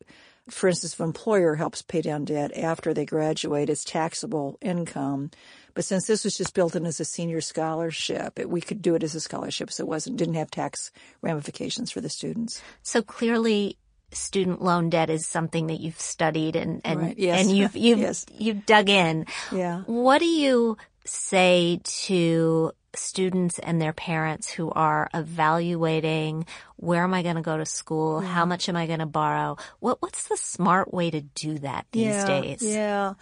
for 0.50 0.68
instance, 0.68 0.94
if 0.94 1.00
an 1.00 1.06
employer 1.06 1.56
helps 1.56 1.82
pay 1.82 2.00
down 2.00 2.24
debt 2.24 2.56
after 2.56 2.94
they 2.94 3.04
graduate, 3.04 3.68
it's 3.68 3.84
taxable 3.84 4.58
income. 4.60 5.30
But 5.78 5.84
since 5.84 6.08
this 6.08 6.24
was 6.24 6.36
just 6.36 6.54
built 6.54 6.74
in 6.74 6.84
as 6.86 6.98
a 6.98 7.04
senior 7.04 7.40
scholarship, 7.40 8.40
it, 8.40 8.50
we 8.50 8.60
could 8.60 8.82
do 8.82 8.96
it 8.96 9.04
as 9.04 9.14
a 9.14 9.20
scholarship, 9.20 9.70
so 9.70 9.84
it 9.84 9.88
wasn't 9.88 10.16
didn't 10.16 10.34
have 10.34 10.50
tax 10.50 10.90
ramifications 11.22 11.92
for 11.92 12.00
the 12.00 12.08
students. 12.08 12.60
So 12.82 13.00
clearly, 13.00 13.78
student 14.10 14.60
loan 14.60 14.90
debt 14.90 15.08
is 15.08 15.24
something 15.24 15.68
that 15.68 15.78
you've 15.78 16.00
studied 16.00 16.56
and 16.56 16.80
and 16.84 17.00
Right. 17.00 17.16
Yes. 17.16 17.42
and 17.42 17.56
you've 17.56 17.76
you've 17.76 18.00
Yes. 18.00 18.26
you've 18.36 18.66
dug 18.66 18.88
in. 18.88 19.26
Yeah. 19.52 19.82
What 19.86 20.18
do 20.18 20.26
you 20.26 20.78
say 21.04 21.80
to 21.84 22.72
students 22.96 23.60
and 23.60 23.80
their 23.80 23.92
parents 23.92 24.50
who 24.50 24.72
are 24.72 25.08
evaluating 25.14 26.44
where 26.74 27.04
am 27.04 27.14
I 27.14 27.22
going 27.22 27.36
to 27.36 27.42
go 27.42 27.56
to 27.56 27.64
school? 27.64 28.18
Mm-hmm. 28.18 28.32
How 28.32 28.46
much 28.46 28.68
am 28.68 28.74
I 28.74 28.88
going 28.88 28.98
to 28.98 29.06
borrow? 29.06 29.56
What 29.78 30.02
what's 30.02 30.26
the 30.26 30.36
smart 30.36 30.92
way 30.92 31.08
to 31.12 31.20
do 31.20 31.60
that 31.60 31.86
these 31.92 32.06
yeah, 32.06 32.26
days? 32.26 32.62
Yeah. 32.64 33.14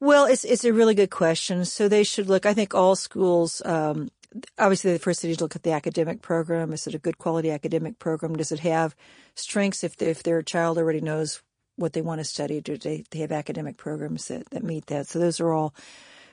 Well, 0.00 0.26
it's 0.26 0.44
it's 0.44 0.64
a 0.64 0.72
really 0.72 0.94
good 0.94 1.10
question. 1.10 1.64
So 1.64 1.88
they 1.88 2.04
should 2.04 2.28
look. 2.28 2.46
I 2.46 2.54
think 2.54 2.74
all 2.74 2.96
schools. 2.96 3.62
Um, 3.64 4.10
obviously, 4.58 4.92
the 4.92 4.98
first 4.98 5.20
thing 5.22 5.30
is 5.30 5.40
look 5.40 5.56
at 5.56 5.62
the 5.62 5.72
academic 5.72 6.22
program. 6.22 6.72
Is 6.72 6.86
it 6.86 6.94
a 6.94 6.98
good 6.98 7.18
quality 7.18 7.50
academic 7.50 7.98
program? 7.98 8.36
Does 8.36 8.52
it 8.52 8.60
have 8.60 8.94
strengths? 9.34 9.84
If 9.84 10.00
if 10.02 10.22
their 10.22 10.42
child 10.42 10.78
already 10.78 11.00
knows 11.00 11.42
what 11.76 11.92
they 11.92 12.02
want 12.02 12.20
to 12.20 12.24
study, 12.24 12.60
do 12.60 12.76
they, 12.76 13.04
they 13.10 13.18
have 13.20 13.32
academic 13.32 13.76
programs 13.76 14.28
that, 14.28 14.48
that 14.50 14.62
meet 14.62 14.86
that? 14.86 15.08
So 15.08 15.18
those 15.18 15.40
are 15.40 15.52
all 15.52 15.74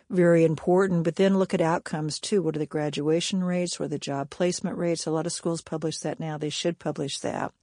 very 0.09 0.43
important. 0.43 1.03
But 1.03 1.15
then 1.15 1.37
look 1.37 1.53
at 1.53 1.61
outcomes 1.61 2.19
too. 2.19 2.41
What 2.41 2.55
are 2.55 2.59
the 2.59 2.65
graduation 2.65 3.43
rates? 3.43 3.79
What 3.79 3.85
are 3.85 3.89
the 3.89 3.99
job 3.99 4.29
placement 4.29 4.77
rates? 4.77 5.05
A 5.05 5.11
lot 5.11 5.25
of 5.25 5.31
schools 5.31 5.61
publish 5.61 5.99
that 5.99 6.19
now. 6.19 6.37
They 6.37 6.49
should 6.49 6.79
publish 6.79 7.19
that. 7.19 7.53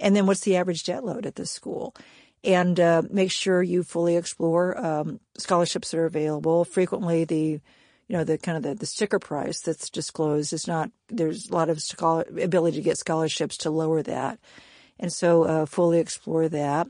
And 0.00 0.14
then 0.14 0.26
what's 0.26 0.40
the 0.40 0.56
average 0.56 0.84
debt 0.84 1.04
load 1.04 1.26
at 1.26 1.34
the 1.34 1.46
school? 1.46 1.94
And 2.44 2.78
uh, 2.78 3.02
make 3.10 3.32
sure 3.32 3.62
you 3.62 3.82
fully 3.82 4.16
explore 4.16 4.78
um, 4.78 5.20
scholarships 5.36 5.90
that 5.90 5.98
are 5.98 6.06
available. 6.06 6.64
Frequently, 6.64 7.24
the 7.24 7.60
you 8.06 8.16
know 8.16 8.24
the 8.24 8.38
kind 8.38 8.56
of 8.56 8.62
the, 8.62 8.74
the 8.74 8.86
sticker 8.86 9.18
price 9.18 9.60
that's 9.60 9.90
disclosed 9.90 10.52
is 10.52 10.66
not. 10.66 10.90
There's 11.08 11.50
a 11.50 11.54
lot 11.54 11.68
of 11.68 11.82
scholar, 11.82 12.24
ability 12.40 12.76
to 12.76 12.82
get 12.82 12.96
scholarships 12.96 13.56
to 13.58 13.70
lower 13.70 14.02
that, 14.02 14.38
and 15.00 15.12
so 15.12 15.44
uh, 15.44 15.66
fully 15.66 15.98
explore 15.98 16.48
that. 16.48 16.86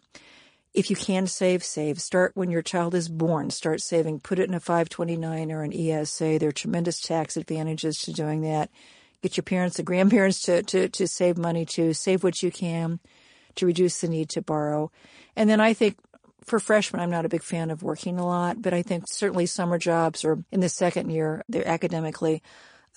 If 0.75 0.91
you 0.91 0.97
can 0.97 1.27
save, 1.27 1.65
save. 1.65 2.01
Start 2.01 2.33
when 2.35 2.51
your 2.51 2.63
child 2.63 2.95
is 2.95 3.09
born. 3.09 3.51
Start 3.51 3.81
saving. 3.81 4.21
Put 4.21 4.39
it 4.39 4.49
in 4.49 4.55
a 4.55 4.61
529 4.61 5.51
or 5.51 5.63
an 5.63 5.73
ESA. 5.73 6.39
There 6.39 6.51
are 6.51 6.53
tremendous 6.53 7.01
tax 7.01 7.37
advantages 7.39 7.99
to 8.03 8.13
doing 8.13 8.43
that. 8.43 8.71
Get 9.23 9.37
your 9.37 9.45
parents, 9.45 9.79
the 9.79 9.83
grandparents 9.83 10.43
to, 10.43 10.63
to, 10.63 10.89
to 10.91 11.09
save 11.09 11.37
money 11.39 11.65
to 11.67 11.95
save 11.95 12.23
what 12.23 12.43
you 12.43 12.53
can 12.53 13.01
to 13.59 13.67
reduce 13.67 14.01
the 14.01 14.09
need 14.09 14.29
to 14.31 14.43
borrow. 14.43 14.91
And 15.37 15.49
then 15.49 15.61
I 15.61 15.75
think 15.75 15.97
for 16.45 16.59
freshmen, 16.59 17.01
I'm 17.01 17.11
not 17.11 17.25
a 17.25 17.29
big 17.29 17.43
fan 17.43 17.71
of 17.71 17.83
working 17.83 18.19
a 18.19 18.27
lot, 18.27 18.61
but 18.63 18.73
I 18.73 18.83
think 18.83 19.05
certainly 19.09 19.47
summer 19.47 19.79
jobs 19.79 20.25
or 20.25 20.43
in 20.51 20.61
the 20.61 20.69
second 20.69 21.11
year, 21.11 21.45
they're 21.49 21.69
academically 21.69 22.43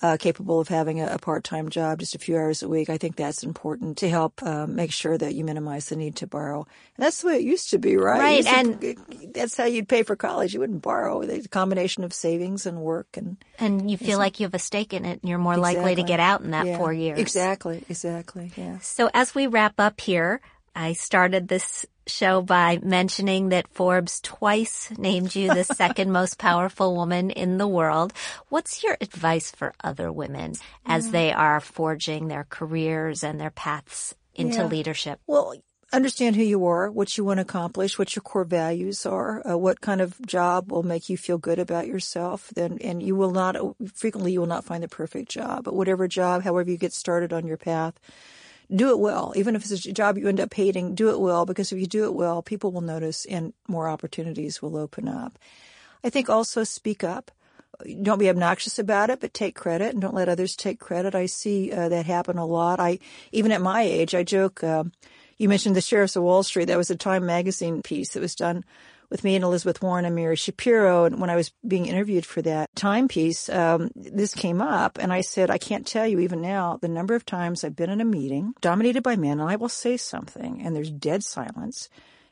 uh, 0.02 0.16
capable 0.18 0.58
of 0.60 0.68
having 0.68 1.00
a, 1.00 1.06
a 1.06 1.18
part-time 1.18 1.68
job, 1.68 2.00
just 2.00 2.14
a 2.14 2.18
few 2.18 2.36
hours 2.36 2.62
a 2.62 2.68
week. 2.68 2.90
I 2.90 2.98
think 2.98 3.16
that's 3.16 3.42
important 3.44 3.98
to 3.98 4.08
help 4.10 4.42
uh, 4.42 4.66
make 4.66 4.90
sure 4.92 5.16
that 5.16 5.34
you 5.34 5.44
minimize 5.44 5.86
the 5.88 5.96
need 5.96 6.16
to 6.16 6.26
borrow. 6.26 6.66
And 6.96 7.06
that's 7.06 7.20
the 7.22 7.28
way 7.28 7.36
it 7.36 7.42
used 7.42 7.70
to 7.70 7.78
be, 7.78 7.96
right? 7.96 8.18
Right, 8.18 8.36
Used 8.38 8.48
to- 8.48 8.54
and- 8.56 9.32
that's 9.34 9.56
how 9.56 9.64
you'd 9.64 9.88
pay 9.88 10.02
for 10.02 10.16
college. 10.16 10.52
You 10.54 10.60
wouldn't 10.60 10.82
borrow. 10.82 11.22
The 11.22 11.48
combination 11.48 12.04
of 12.04 12.12
savings 12.12 12.66
and 12.66 12.80
work 12.82 13.06
and 13.16 13.36
And 13.58 13.90
you 13.90 13.96
feel 13.96 14.18
like 14.18 14.40
you 14.40 14.46
have 14.46 14.54
a 14.54 14.58
stake 14.58 14.92
in 14.92 15.04
it 15.04 15.20
and 15.22 15.28
you're 15.30 15.38
more 15.38 15.56
likely 15.56 15.94
to 15.94 16.02
get 16.02 16.20
out 16.20 16.40
in 16.42 16.50
that 16.50 16.66
Yeah, 16.66 16.78
four 16.78 16.92
years. 16.92 17.18
Exactly, 17.18 17.84
exactly. 17.88 18.50
Yeah. 18.56 18.78
So 18.80 19.08
as 19.14 19.34
we 19.34 19.46
wrap 19.46 19.78
up 19.78 20.00
here, 20.00 20.40
I 20.74 20.94
started 20.94 21.48
this 21.48 21.86
show 22.06 22.42
by 22.42 22.78
mentioning 22.82 23.50
that 23.50 23.68
Forbes 23.68 24.20
twice 24.20 24.90
named 24.98 25.34
you 25.34 25.52
the 25.52 25.64
second 25.82 26.12
most 26.12 26.38
powerful 26.38 26.94
woman 26.94 27.30
in 27.30 27.58
the 27.58 27.68
world. 27.68 28.12
What's 28.48 28.82
your 28.82 28.96
advice 29.00 29.50
for 29.50 29.74
other 29.82 30.10
women 30.12 30.54
as 30.86 31.10
they 31.10 31.32
are 31.32 31.60
forging 31.60 32.28
their 32.28 32.46
careers 32.48 33.22
and 33.22 33.40
their 33.40 33.50
paths 33.50 34.14
into 34.34 34.62
Yeah. 34.62 34.68
leadership? 34.68 35.20
Well, 35.26 35.54
understand 35.92 36.36
who 36.36 36.42
you 36.42 36.64
are, 36.66 36.90
what 36.90 37.16
you 37.18 37.24
want 37.24 37.38
to 37.38 37.42
accomplish, 37.42 37.98
what 37.98 38.16
your 38.16 38.22
core 38.22 38.44
values 38.44 39.04
are, 39.04 39.46
uh, 39.46 39.58
what 39.58 39.80
kind 39.80 40.00
of 40.00 40.20
job 40.26 40.72
will 40.72 40.82
make 40.82 41.08
you 41.08 41.16
feel 41.16 41.38
good 41.38 41.58
about 41.58 41.86
yourself. 41.86 42.48
Then, 42.54 42.78
and 42.80 43.02
you 43.02 43.14
will 43.14 43.30
not 43.30 43.56
frequently 43.94 44.32
you 44.32 44.40
will 44.40 44.46
not 44.46 44.64
find 44.64 44.82
the 44.82 44.88
perfect 44.88 45.28
job, 45.30 45.64
but 45.64 45.74
whatever 45.74 46.08
job, 46.08 46.42
however 46.44 46.70
you 46.70 46.78
get 46.78 46.94
started 46.94 47.32
on 47.32 47.46
your 47.46 47.58
path, 47.58 47.94
do 48.74 48.90
it 48.90 48.98
well. 48.98 49.32
Even 49.36 49.54
if 49.54 49.62
it's 49.62 49.86
a 49.86 49.92
job 49.92 50.18
you 50.18 50.28
end 50.28 50.40
up 50.40 50.52
hating, 50.52 50.94
do 50.94 51.10
it 51.10 51.20
well 51.20 51.46
because 51.46 51.72
if 51.72 51.78
you 51.78 51.86
do 51.86 52.04
it 52.04 52.14
well, 52.14 52.42
people 52.42 52.72
will 52.72 52.80
notice 52.80 53.24
and 53.26 53.52
more 53.68 53.88
opportunities 53.88 54.62
will 54.62 54.76
open 54.76 55.08
up. 55.08 55.38
I 56.04 56.10
think 56.10 56.28
also 56.28 56.64
speak 56.64 57.04
up. 57.04 57.30
Don't 58.02 58.18
be 58.18 58.28
obnoxious 58.28 58.78
about 58.78 59.10
it, 59.10 59.20
but 59.20 59.34
take 59.34 59.54
credit 59.54 59.92
and 59.92 60.00
don't 60.00 60.14
let 60.14 60.28
others 60.28 60.54
take 60.54 60.78
credit. 60.78 61.14
I 61.14 61.26
see 61.26 61.72
uh, 61.72 61.88
that 61.88 62.06
happen 62.06 62.38
a 62.38 62.46
lot. 62.46 62.80
I 62.80 62.98
even 63.32 63.50
at 63.50 63.60
my 63.60 63.82
age, 63.82 64.14
I 64.14 64.22
joke. 64.22 64.62
Uh, 64.62 64.84
you 65.38 65.48
mentioned 65.48 65.74
the 65.74 65.80
Sheriffs 65.80 66.14
of 66.14 66.22
Wall 66.22 66.42
Street. 66.42 66.66
That 66.66 66.78
was 66.78 66.90
a 66.90 66.96
Time 66.96 67.26
magazine 67.26 67.82
piece 67.82 68.10
that 68.10 68.20
was 68.20 68.36
done 68.36 68.64
with 69.12 69.22
me 69.22 69.36
and 69.36 69.44
Elizabeth 69.44 69.80
Warren 69.82 70.04
and 70.04 70.16
Mary 70.16 70.34
Schapiro. 70.34 71.06
And 71.06 71.20
when 71.20 71.30
I 71.30 71.36
was 71.36 71.52
being 71.68 71.86
interviewed 71.86 72.26
for 72.26 72.42
that 72.42 72.74
timepiece, 72.74 73.48
um, 73.50 73.90
this 73.94 74.34
came 74.34 74.60
up, 74.60 74.98
and 74.98 75.12
I 75.12 75.20
said, 75.20 75.50
I 75.50 75.58
can't 75.58 75.86
tell 75.86 76.06
you 76.06 76.18
even 76.18 76.40
now 76.40 76.78
the 76.80 76.88
number 76.88 77.14
of 77.14 77.24
times 77.24 77.62
I've 77.62 77.76
been 77.76 77.90
in 77.90 78.00
a 78.00 78.04
meeting 78.04 78.54
dominated 78.60 79.02
by 79.02 79.14
men, 79.14 79.38
and 79.38 79.48
I 79.48 79.56
will 79.56 79.68
say 79.68 79.96
something, 79.96 80.62
and 80.62 80.74
there's 80.74 80.90
dead 80.90 81.22
silence. 81.22 81.88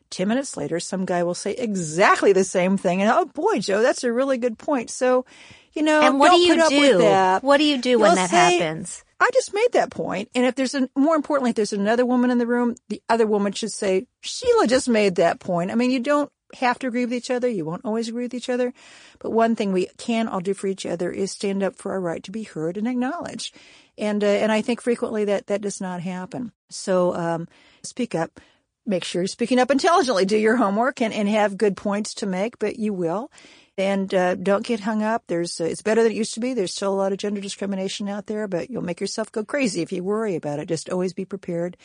Ten 0.09 0.27
minutes 0.27 0.57
later, 0.57 0.81
some 0.81 1.05
guy 1.05 1.23
will 1.23 1.35
say 1.35 1.53
exactly 1.53 2.33
the 2.33 2.43
same 2.43 2.77
thing, 2.77 3.01
and 3.01 3.11
oh 3.13 3.27
boy, 3.27 3.61
Joe, 3.61 3.83
that's 3.83 4.03
a 4.03 4.13
really 4.13 4.39
good 4.39 4.59
point. 4.59 4.91
So, 4.91 5.25
you 5.73 5.83
know, 5.83 6.01
And 6.01 6.19
what 6.19 6.33
do 6.33 6.39
you 6.39 6.55
do? 6.69 6.99
What 7.43 7.59
do 7.59 7.65
you 7.65 7.79
do 7.79 7.99
when 8.01 8.09
You'll 8.09 8.17
that 8.17 8.31
say, 8.31 8.59
happens? 8.59 9.05
I 9.21 9.29
just 9.35 9.55
made 9.55 9.69
that 9.73 9.91
point, 9.91 10.31
and 10.35 10.47
if 10.47 10.55
there's 10.57 10.75
a 10.75 10.89
more 10.97 11.15
importantly, 11.15 11.51
if 11.51 11.57
there's 11.57 11.75
another 11.75 12.07
woman 12.07 12.31
in 12.31 12.39
the 12.39 12.47
room, 12.47 12.75
the 12.89 13.03
other 13.09 13.27
woman 13.27 13.53
should 13.53 13.71
say, 13.71 14.07
Sheila 14.23 14.67
just 14.67 14.89
made 14.89 15.17
that 15.17 15.39
point. 15.39 15.71
I 15.71 15.75
mean, 15.75 15.91
you 15.91 16.01
don't 16.01 16.33
have 16.55 16.79
to 16.81 16.87
agree 16.87 17.05
with 17.05 17.15
each 17.15 17.31
other. 17.31 17.49
You 17.49 17.65
won't 17.65 17.85
always 17.85 18.09
agree 18.09 18.25
with 18.25 18.35
each 18.35 18.49
other. 18.49 18.73
But 19.19 19.31
one 19.31 19.57
thing 19.57 19.73
we 19.73 19.89
can 19.99 20.29
all 20.29 20.41
do 20.41 20.55
for 20.55 20.67
each 20.67 20.87
other 20.87 21.11
is 21.11 21.33
stand 21.33 21.63
up 21.63 21.77
for 21.77 21.93
our 21.93 22.01
right 22.01 22.23
to 22.25 22.31
be 22.31 22.43
heard 22.43 22.77
and 22.77 22.89
acknowledged. 22.89 23.55
And, 23.99 24.23
uh, 24.25 24.27
and 24.27 24.51
I 24.51 24.63
think 24.63 24.81
frequently 24.81 25.27
that, 25.27 25.49
that 25.49 25.61
does 25.61 25.81
not 25.81 26.01
happen. 26.01 26.53
So, 26.71 27.15
um, 27.15 27.49
speak 27.83 28.15
up. 28.15 28.41
Make 28.87 29.05
sure 29.05 29.23
you're 29.23 29.29
speaking 29.29 29.59
up 29.59 29.71
intelligently. 29.71 30.25
Do 30.25 30.39
your 30.39 30.57
homework 30.57 31.03
and, 31.03 31.13
and 31.13 31.29
have 31.29 31.59
good 31.59 31.77
points 31.77 32.15
to 32.15 32.27
make, 32.27 32.59
but 32.59 32.79
you 32.79 32.93
will. 32.93 33.31
And 33.77 34.13
uh, 34.13 34.35
don't 34.35 34.65
get 34.65 34.81
hung 34.81 35.03
up. 35.03 35.25
There's 35.27 35.61
uh, 35.61 35.65
it's 35.65 35.83
better 35.83 36.03
than 36.03 36.13
it 36.13 36.17
used 36.17 36.35
to 36.35 36.41
be. 36.41 36.55
There's 36.55 36.75
still 36.75 36.93
a 36.93 36.97
lot 36.97 37.13
of 37.13 37.19
gender 37.19 37.41
discrimination 37.41 38.09
out 38.09 38.27
there, 38.27 38.49
but 38.49 38.71
you'll 38.71 38.83
make 38.83 39.01
yourself 39.01 39.31
go 39.31 39.45
crazy 39.45 39.83
if 39.83 39.93
you 39.93 40.03
worry 40.03 40.35
about 40.35 40.59
it. 40.59 40.69
Just 40.69 40.91
always 40.91 41.13
be 41.13 41.25
prepared. 41.25 41.77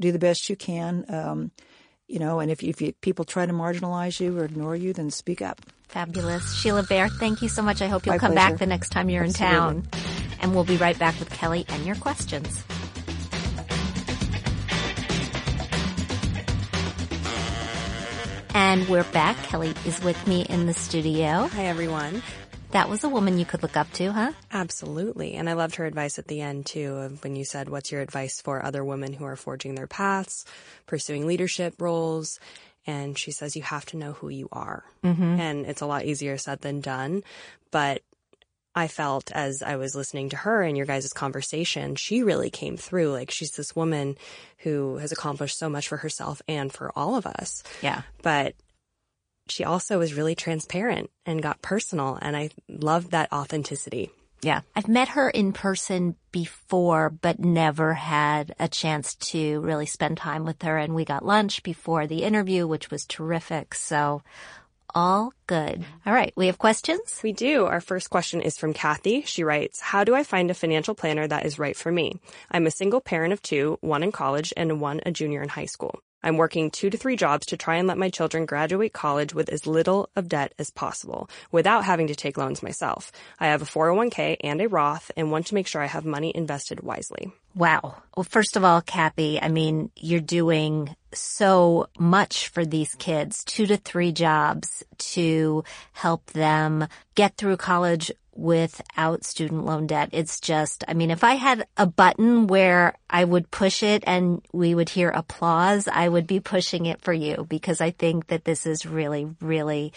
Do 0.00 0.12
the 0.12 0.18
best 0.18 0.48
you 0.48 0.56
can. 0.56 1.04
Um, 1.08 1.50
you 2.08 2.18
know, 2.18 2.40
and 2.40 2.50
if, 2.50 2.62
if 2.62 2.80
you, 2.80 2.92
people 3.00 3.24
try 3.24 3.46
to 3.46 3.52
marginalize 3.52 4.20
you 4.20 4.38
or 4.38 4.44
ignore 4.44 4.76
you, 4.76 4.92
then 4.92 5.10
speak 5.10 5.42
up. 5.42 5.60
Fabulous. 5.88 6.54
Sheila 6.54 6.82
Bair, 6.82 7.08
thank 7.08 7.42
you 7.42 7.48
so 7.48 7.62
much. 7.62 7.82
I 7.82 7.88
hope 7.88 8.06
you'll 8.06 8.14
My 8.14 8.18
come 8.18 8.32
pleasure. 8.32 8.50
back 8.50 8.58
the 8.58 8.66
next 8.66 8.90
time 8.90 9.08
you're 9.10 9.24
in 9.24 9.32
town. 9.32 9.86
And 10.40 10.54
we'll 10.54 10.64
be 10.64 10.76
right 10.76 10.98
back 10.98 11.18
with 11.18 11.30
Kelly 11.30 11.64
and 11.68 11.84
your 11.86 11.96
questions. 11.96 12.62
And 18.54 18.88
we're 18.88 19.04
back. 19.04 19.36
Kelly 19.44 19.74
is 19.84 20.02
with 20.02 20.26
me 20.26 20.42
in 20.48 20.66
the 20.66 20.72
studio. 20.72 21.46
Hi, 21.48 21.66
everyone. 21.66 22.22
That 22.76 22.90
was 22.90 23.04
a 23.04 23.08
woman 23.08 23.38
you 23.38 23.46
could 23.46 23.62
look 23.62 23.78
up 23.78 23.90
to, 23.94 24.12
huh? 24.12 24.32
Absolutely. 24.52 25.32
And 25.32 25.48
I 25.48 25.54
loved 25.54 25.76
her 25.76 25.86
advice 25.86 26.18
at 26.18 26.28
the 26.28 26.42
end, 26.42 26.66
too, 26.66 26.94
of 26.96 27.24
when 27.24 27.34
you 27.34 27.42
said, 27.42 27.70
What's 27.70 27.90
your 27.90 28.02
advice 28.02 28.42
for 28.42 28.62
other 28.62 28.84
women 28.84 29.14
who 29.14 29.24
are 29.24 29.34
forging 29.34 29.74
their 29.74 29.86
paths, 29.86 30.44
pursuing 30.84 31.26
leadership 31.26 31.80
roles? 31.80 32.38
And 32.86 33.18
she 33.18 33.30
says, 33.30 33.56
You 33.56 33.62
have 33.62 33.86
to 33.86 33.96
know 33.96 34.12
who 34.12 34.28
you 34.28 34.50
are. 34.52 34.84
Mm-hmm. 35.02 35.40
And 35.40 35.64
it's 35.64 35.80
a 35.80 35.86
lot 35.86 36.04
easier 36.04 36.36
said 36.36 36.60
than 36.60 36.82
done. 36.82 37.22
But 37.70 38.02
I 38.74 38.88
felt 38.88 39.32
as 39.32 39.62
I 39.62 39.76
was 39.76 39.94
listening 39.96 40.28
to 40.28 40.36
her 40.36 40.62
and 40.62 40.76
your 40.76 40.84
guys' 40.84 41.10
conversation, 41.14 41.94
she 41.94 42.22
really 42.22 42.50
came 42.50 42.76
through. 42.76 43.10
Like, 43.10 43.30
she's 43.30 43.52
this 43.52 43.74
woman 43.74 44.18
who 44.58 44.98
has 44.98 45.12
accomplished 45.12 45.58
so 45.58 45.70
much 45.70 45.88
for 45.88 45.96
herself 45.96 46.42
and 46.46 46.70
for 46.70 46.92
all 46.94 47.16
of 47.16 47.26
us. 47.26 47.62
Yeah. 47.80 48.02
but 48.20 48.54
she 49.48 49.64
also 49.64 49.98
was 49.98 50.14
really 50.14 50.34
transparent 50.34 51.10
and 51.24 51.42
got 51.42 51.62
personal 51.62 52.18
and 52.20 52.36
I 52.36 52.50
loved 52.68 53.12
that 53.12 53.32
authenticity. 53.32 54.10
Yeah. 54.42 54.60
I've 54.74 54.88
met 54.88 55.08
her 55.08 55.30
in 55.30 55.52
person 55.52 56.14
before, 56.30 57.10
but 57.10 57.40
never 57.40 57.94
had 57.94 58.54
a 58.58 58.68
chance 58.68 59.14
to 59.32 59.60
really 59.60 59.86
spend 59.86 60.18
time 60.18 60.44
with 60.44 60.62
her. 60.62 60.76
And 60.76 60.94
we 60.94 61.04
got 61.04 61.24
lunch 61.24 61.62
before 61.62 62.06
the 62.06 62.22
interview, 62.22 62.66
which 62.66 62.90
was 62.90 63.06
terrific. 63.06 63.74
So 63.74 64.22
all 64.94 65.32
good. 65.46 65.84
All 66.06 66.12
right. 66.12 66.32
We 66.36 66.46
have 66.46 66.58
questions. 66.58 67.20
We 67.22 67.32
do. 67.32 67.66
Our 67.66 67.80
first 67.80 68.08
question 68.08 68.40
is 68.40 68.56
from 68.56 68.72
Kathy. 68.72 69.22
She 69.22 69.44
writes, 69.44 69.80
How 69.80 70.04
do 70.04 70.14
I 70.14 70.22
find 70.22 70.50
a 70.50 70.54
financial 70.54 70.94
planner 70.94 71.26
that 71.26 71.44
is 71.44 71.58
right 71.58 71.76
for 71.76 71.90
me? 71.90 72.20
I'm 72.50 72.66
a 72.66 72.70
single 72.70 73.00
parent 73.00 73.32
of 73.32 73.42
two, 73.42 73.78
one 73.80 74.02
in 74.02 74.12
college 74.12 74.54
and 74.56 74.80
one 74.80 75.00
a 75.04 75.10
junior 75.10 75.42
in 75.42 75.48
high 75.48 75.66
school. 75.66 76.00
I'm 76.26 76.38
working 76.38 76.72
two 76.72 76.90
to 76.90 76.98
three 76.98 77.14
jobs 77.14 77.46
to 77.46 77.56
try 77.56 77.76
and 77.76 77.86
let 77.86 77.98
my 77.98 78.10
children 78.10 78.46
graduate 78.46 78.92
college 78.92 79.32
with 79.32 79.48
as 79.48 79.64
little 79.64 80.10
of 80.16 80.28
debt 80.28 80.52
as 80.58 80.70
possible 80.70 81.30
without 81.52 81.84
having 81.84 82.08
to 82.08 82.16
take 82.16 82.36
loans 82.36 82.64
myself. 82.64 83.12
I 83.38 83.46
have 83.46 83.62
a 83.62 83.64
401k 83.64 84.38
and 84.40 84.60
a 84.60 84.68
Roth 84.68 85.12
and 85.16 85.30
want 85.30 85.46
to 85.46 85.54
make 85.54 85.68
sure 85.68 85.80
I 85.80 85.86
have 85.86 86.04
money 86.04 86.32
invested 86.34 86.80
wisely. 86.80 87.30
Wow. 87.54 88.02
Well, 88.16 88.24
first 88.24 88.56
of 88.56 88.64
all, 88.64 88.80
Kathy, 88.80 89.40
I 89.40 89.48
mean, 89.50 89.92
you're 89.94 90.18
doing 90.18 90.96
so 91.12 91.86
much 91.96 92.48
for 92.48 92.66
these 92.66 92.96
kids, 92.96 93.44
two 93.44 93.66
to 93.66 93.76
three 93.76 94.10
jobs 94.10 94.82
to 94.98 95.62
help 95.92 96.26
them 96.32 96.88
get 97.14 97.36
through 97.36 97.58
college 97.58 98.10
without 98.36 99.24
student 99.24 99.64
loan 99.64 99.86
debt. 99.86 100.10
It's 100.12 100.40
just, 100.40 100.84
I 100.86 100.94
mean, 100.94 101.10
if 101.10 101.24
I 101.24 101.34
had 101.34 101.66
a 101.76 101.86
button 101.86 102.46
where 102.46 102.94
I 103.08 103.24
would 103.24 103.50
push 103.50 103.82
it 103.82 104.04
and 104.06 104.42
we 104.52 104.74
would 104.74 104.90
hear 104.90 105.10
applause, 105.10 105.88
I 105.88 106.08
would 106.08 106.26
be 106.26 106.40
pushing 106.40 106.86
it 106.86 107.00
for 107.00 107.12
you 107.12 107.46
because 107.48 107.80
I 107.80 107.90
think 107.90 108.28
that 108.28 108.44
this 108.44 108.66
is 108.66 108.86
really, 108.86 109.28
really 109.40 109.92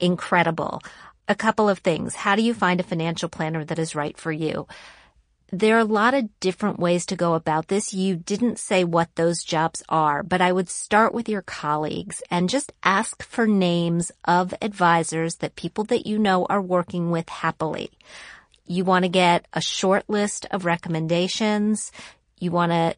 incredible. 0.00 0.82
A 1.28 1.34
couple 1.34 1.68
of 1.68 1.78
things. 1.78 2.14
How 2.14 2.34
do 2.34 2.42
you 2.42 2.54
find 2.54 2.80
a 2.80 2.84
financial 2.84 3.28
planner 3.28 3.64
that 3.64 3.78
is 3.78 3.94
right 3.94 4.16
for 4.16 4.32
you? 4.32 4.66
There 5.54 5.76
are 5.76 5.80
a 5.80 5.84
lot 5.84 6.14
of 6.14 6.30
different 6.40 6.78
ways 6.78 7.04
to 7.06 7.14
go 7.14 7.34
about 7.34 7.68
this. 7.68 7.92
You 7.92 8.16
didn't 8.16 8.58
say 8.58 8.84
what 8.84 9.14
those 9.16 9.44
jobs 9.44 9.82
are, 9.86 10.22
but 10.22 10.40
I 10.40 10.50
would 10.50 10.70
start 10.70 11.12
with 11.12 11.28
your 11.28 11.42
colleagues 11.42 12.22
and 12.30 12.48
just 12.48 12.72
ask 12.82 13.22
for 13.22 13.46
names 13.46 14.10
of 14.24 14.54
advisors 14.62 15.36
that 15.36 15.54
people 15.54 15.84
that 15.84 16.06
you 16.06 16.18
know 16.18 16.46
are 16.46 16.62
working 16.62 17.10
with 17.10 17.28
happily. 17.28 17.90
You 18.66 18.84
want 18.84 19.04
to 19.04 19.10
get 19.10 19.46
a 19.52 19.60
short 19.60 20.08
list 20.08 20.46
of 20.50 20.64
recommendations. 20.64 21.92
You 22.40 22.50
want 22.50 22.72
to 22.72 22.94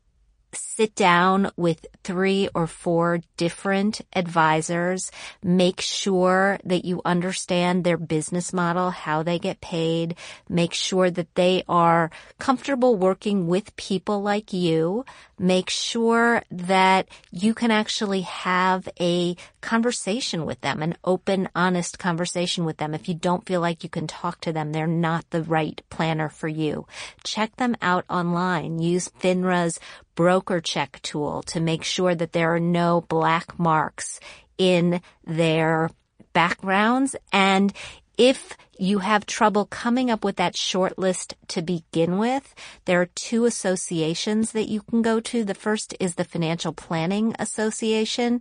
sit 0.54 0.94
down 0.94 1.50
with 1.56 1.86
three 2.02 2.48
or 2.54 2.66
four 2.66 3.20
different 3.36 4.00
advisors. 4.14 5.10
Make 5.42 5.80
sure 5.80 6.58
that 6.64 6.84
you 6.84 7.02
understand 7.04 7.84
their 7.84 7.96
business 7.96 8.52
model, 8.52 8.90
how 8.90 9.22
they 9.22 9.38
get 9.38 9.60
paid. 9.60 10.16
Make 10.48 10.72
sure 10.72 11.10
that 11.10 11.34
they 11.34 11.64
are 11.68 12.10
comfortable 12.38 12.96
working 12.96 13.46
with 13.46 13.76
people 13.76 14.22
like 14.22 14.52
you. 14.52 15.04
Make 15.38 15.68
sure 15.68 16.42
that 16.50 17.08
you 17.30 17.54
can 17.54 17.70
actually 17.70 18.22
have 18.22 18.88
a 19.00 19.36
conversation 19.60 20.46
with 20.46 20.60
them, 20.60 20.82
an 20.82 20.96
open, 21.04 21.48
honest 21.54 21.98
conversation 21.98 22.64
with 22.64 22.76
them. 22.76 22.94
If 22.94 23.08
you 23.08 23.14
don't 23.14 23.46
feel 23.46 23.60
like 23.60 23.82
you 23.82 23.88
can 23.88 24.06
talk 24.06 24.40
to 24.42 24.52
them, 24.52 24.72
they're 24.72 24.86
not 24.86 25.28
the 25.30 25.42
right 25.42 25.80
planner 25.90 26.28
for 26.28 26.48
you. 26.48 26.86
Check 27.24 27.56
them 27.56 27.76
out 27.82 28.04
online. 28.08 28.78
Use 28.78 29.08
FINRA's 29.20 29.80
broker 30.14 30.60
check 30.60 31.00
tool 31.02 31.42
to 31.42 31.60
make 31.60 31.82
sure 31.82 32.14
that 32.14 32.32
there 32.32 32.54
are 32.54 32.60
no 32.60 33.00
black 33.00 33.58
marks 33.58 34.20
in 34.56 35.00
their 35.24 35.90
backgrounds. 36.32 37.16
And 37.32 37.72
if 38.18 38.56
you 38.78 38.98
have 38.98 39.26
trouble 39.26 39.66
coming 39.66 40.10
up 40.10 40.24
with 40.24 40.36
that 40.36 40.56
short 40.56 40.98
list 40.98 41.34
to 41.48 41.62
begin 41.62 42.18
with, 42.18 42.54
there 42.84 43.00
are 43.00 43.06
two 43.14 43.44
associations 43.44 44.52
that 44.52 44.68
you 44.68 44.82
can 44.82 45.02
go 45.02 45.20
to. 45.20 45.44
The 45.44 45.54
first 45.54 45.94
is 46.00 46.14
the 46.14 46.24
Financial 46.24 46.72
Planning 46.72 47.34
Association. 47.38 48.40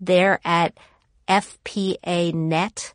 They're 0.00 0.40
at 0.44 0.76
fpanet.org, 1.28 2.94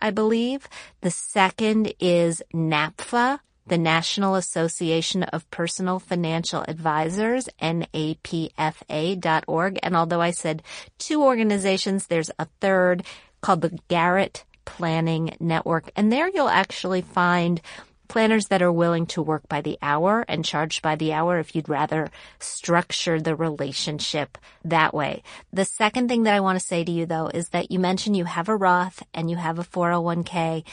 I 0.00 0.10
believe. 0.10 0.68
The 1.00 1.10
second 1.10 1.94
is 1.98 2.42
NAPFA, 2.52 3.40
the 3.66 3.78
National 3.78 4.34
Association 4.34 5.22
of 5.22 5.50
Personal 5.50 5.98
Financial 5.98 6.64
Advisors, 6.68 7.48
napfa.org. 7.60 8.58
And 9.82 9.96
although 9.96 10.20
I 10.20 10.30
said 10.32 10.62
two 10.98 11.22
organizations, 11.22 12.06
there's 12.06 12.30
a 12.38 12.46
third 12.60 13.04
called 13.40 13.62
the 13.62 13.78
Garrett 13.88 14.44
Planning 14.64 15.36
Network. 15.40 15.90
And 15.96 16.12
there 16.12 16.28
you'll 16.28 16.48
actually 16.48 17.02
find 17.02 17.60
planners 18.08 18.46
that 18.46 18.62
are 18.62 18.72
willing 18.72 19.06
to 19.06 19.22
work 19.22 19.48
by 19.48 19.60
the 19.60 19.78
hour 19.80 20.24
and 20.28 20.44
charge 20.44 20.82
by 20.82 20.94
the 20.94 21.12
hour 21.12 21.38
if 21.38 21.54
you'd 21.54 21.68
rather 21.68 22.10
structure 22.38 23.20
the 23.20 23.34
relationship 23.34 24.36
that 24.64 24.92
way. 24.92 25.22
The 25.52 25.64
second 25.64 26.08
thing 26.08 26.24
that 26.24 26.34
I 26.34 26.40
want 26.40 26.58
to 26.58 26.64
say 26.64 26.84
to 26.84 26.92
you 26.92 27.06
though 27.06 27.28
is 27.28 27.48
that 27.50 27.70
you 27.70 27.78
mentioned 27.78 28.16
you 28.16 28.24
have 28.24 28.48
a 28.48 28.56
Roth 28.56 29.02
and 29.14 29.30
you 29.30 29.36
have 29.36 29.58
a 29.58 29.64
401k 29.64 30.64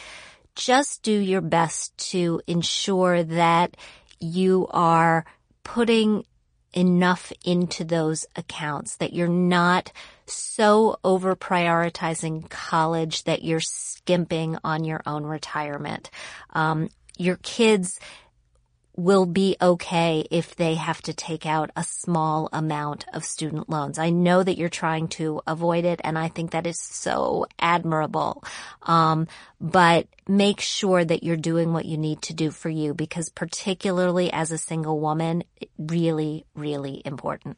just 0.55 1.01
do 1.01 1.11
your 1.13 1.41
best 1.41 1.97
to 1.97 2.41
ensure 2.47 3.23
that 3.23 3.77
you 4.19 4.67
are 4.71 5.25
putting 5.63 6.25
enough 6.73 7.33
into 7.43 7.83
those 7.83 8.25
accounts 8.35 8.97
that 8.97 9.13
you're 9.13 9.27
not 9.27 9.91
so 10.31 10.99
over 11.03 11.35
prioritizing 11.35 12.49
college 12.49 13.23
that 13.25 13.43
you're 13.43 13.59
skimping 13.59 14.57
on 14.63 14.83
your 14.83 15.01
own 15.05 15.23
retirement. 15.23 16.09
Um, 16.51 16.89
your 17.17 17.37
kids 17.37 17.99
will 18.95 19.25
be 19.25 19.55
okay 19.61 20.25
if 20.29 20.55
they 20.55 20.75
have 20.75 21.01
to 21.01 21.13
take 21.13 21.45
out 21.45 21.71
a 21.75 21.83
small 21.83 22.49
amount 22.51 23.05
of 23.13 23.23
student 23.23 23.69
loans. 23.69 23.97
I 23.97 24.09
know 24.09 24.43
that 24.43 24.57
you're 24.57 24.69
trying 24.69 25.07
to 25.09 25.41
avoid 25.47 25.85
it 25.85 26.01
and 26.03 26.19
I 26.19 26.27
think 26.27 26.51
that 26.51 26.67
is 26.67 26.79
so 26.79 27.45
admirable. 27.59 28.43
Um, 28.83 29.27
but 29.59 30.07
make 30.27 30.59
sure 30.59 31.03
that 31.03 31.23
you're 31.23 31.37
doing 31.37 31.73
what 31.73 31.85
you 31.85 31.97
need 31.97 32.21
to 32.23 32.33
do 32.33 32.51
for 32.51 32.69
you 32.69 32.93
because 32.93 33.29
particularly 33.29 34.31
as 34.31 34.51
a 34.51 34.57
single 34.57 34.99
woman, 34.99 35.43
really, 35.77 36.45
really 36.53 37.01
important. 37.05 37.57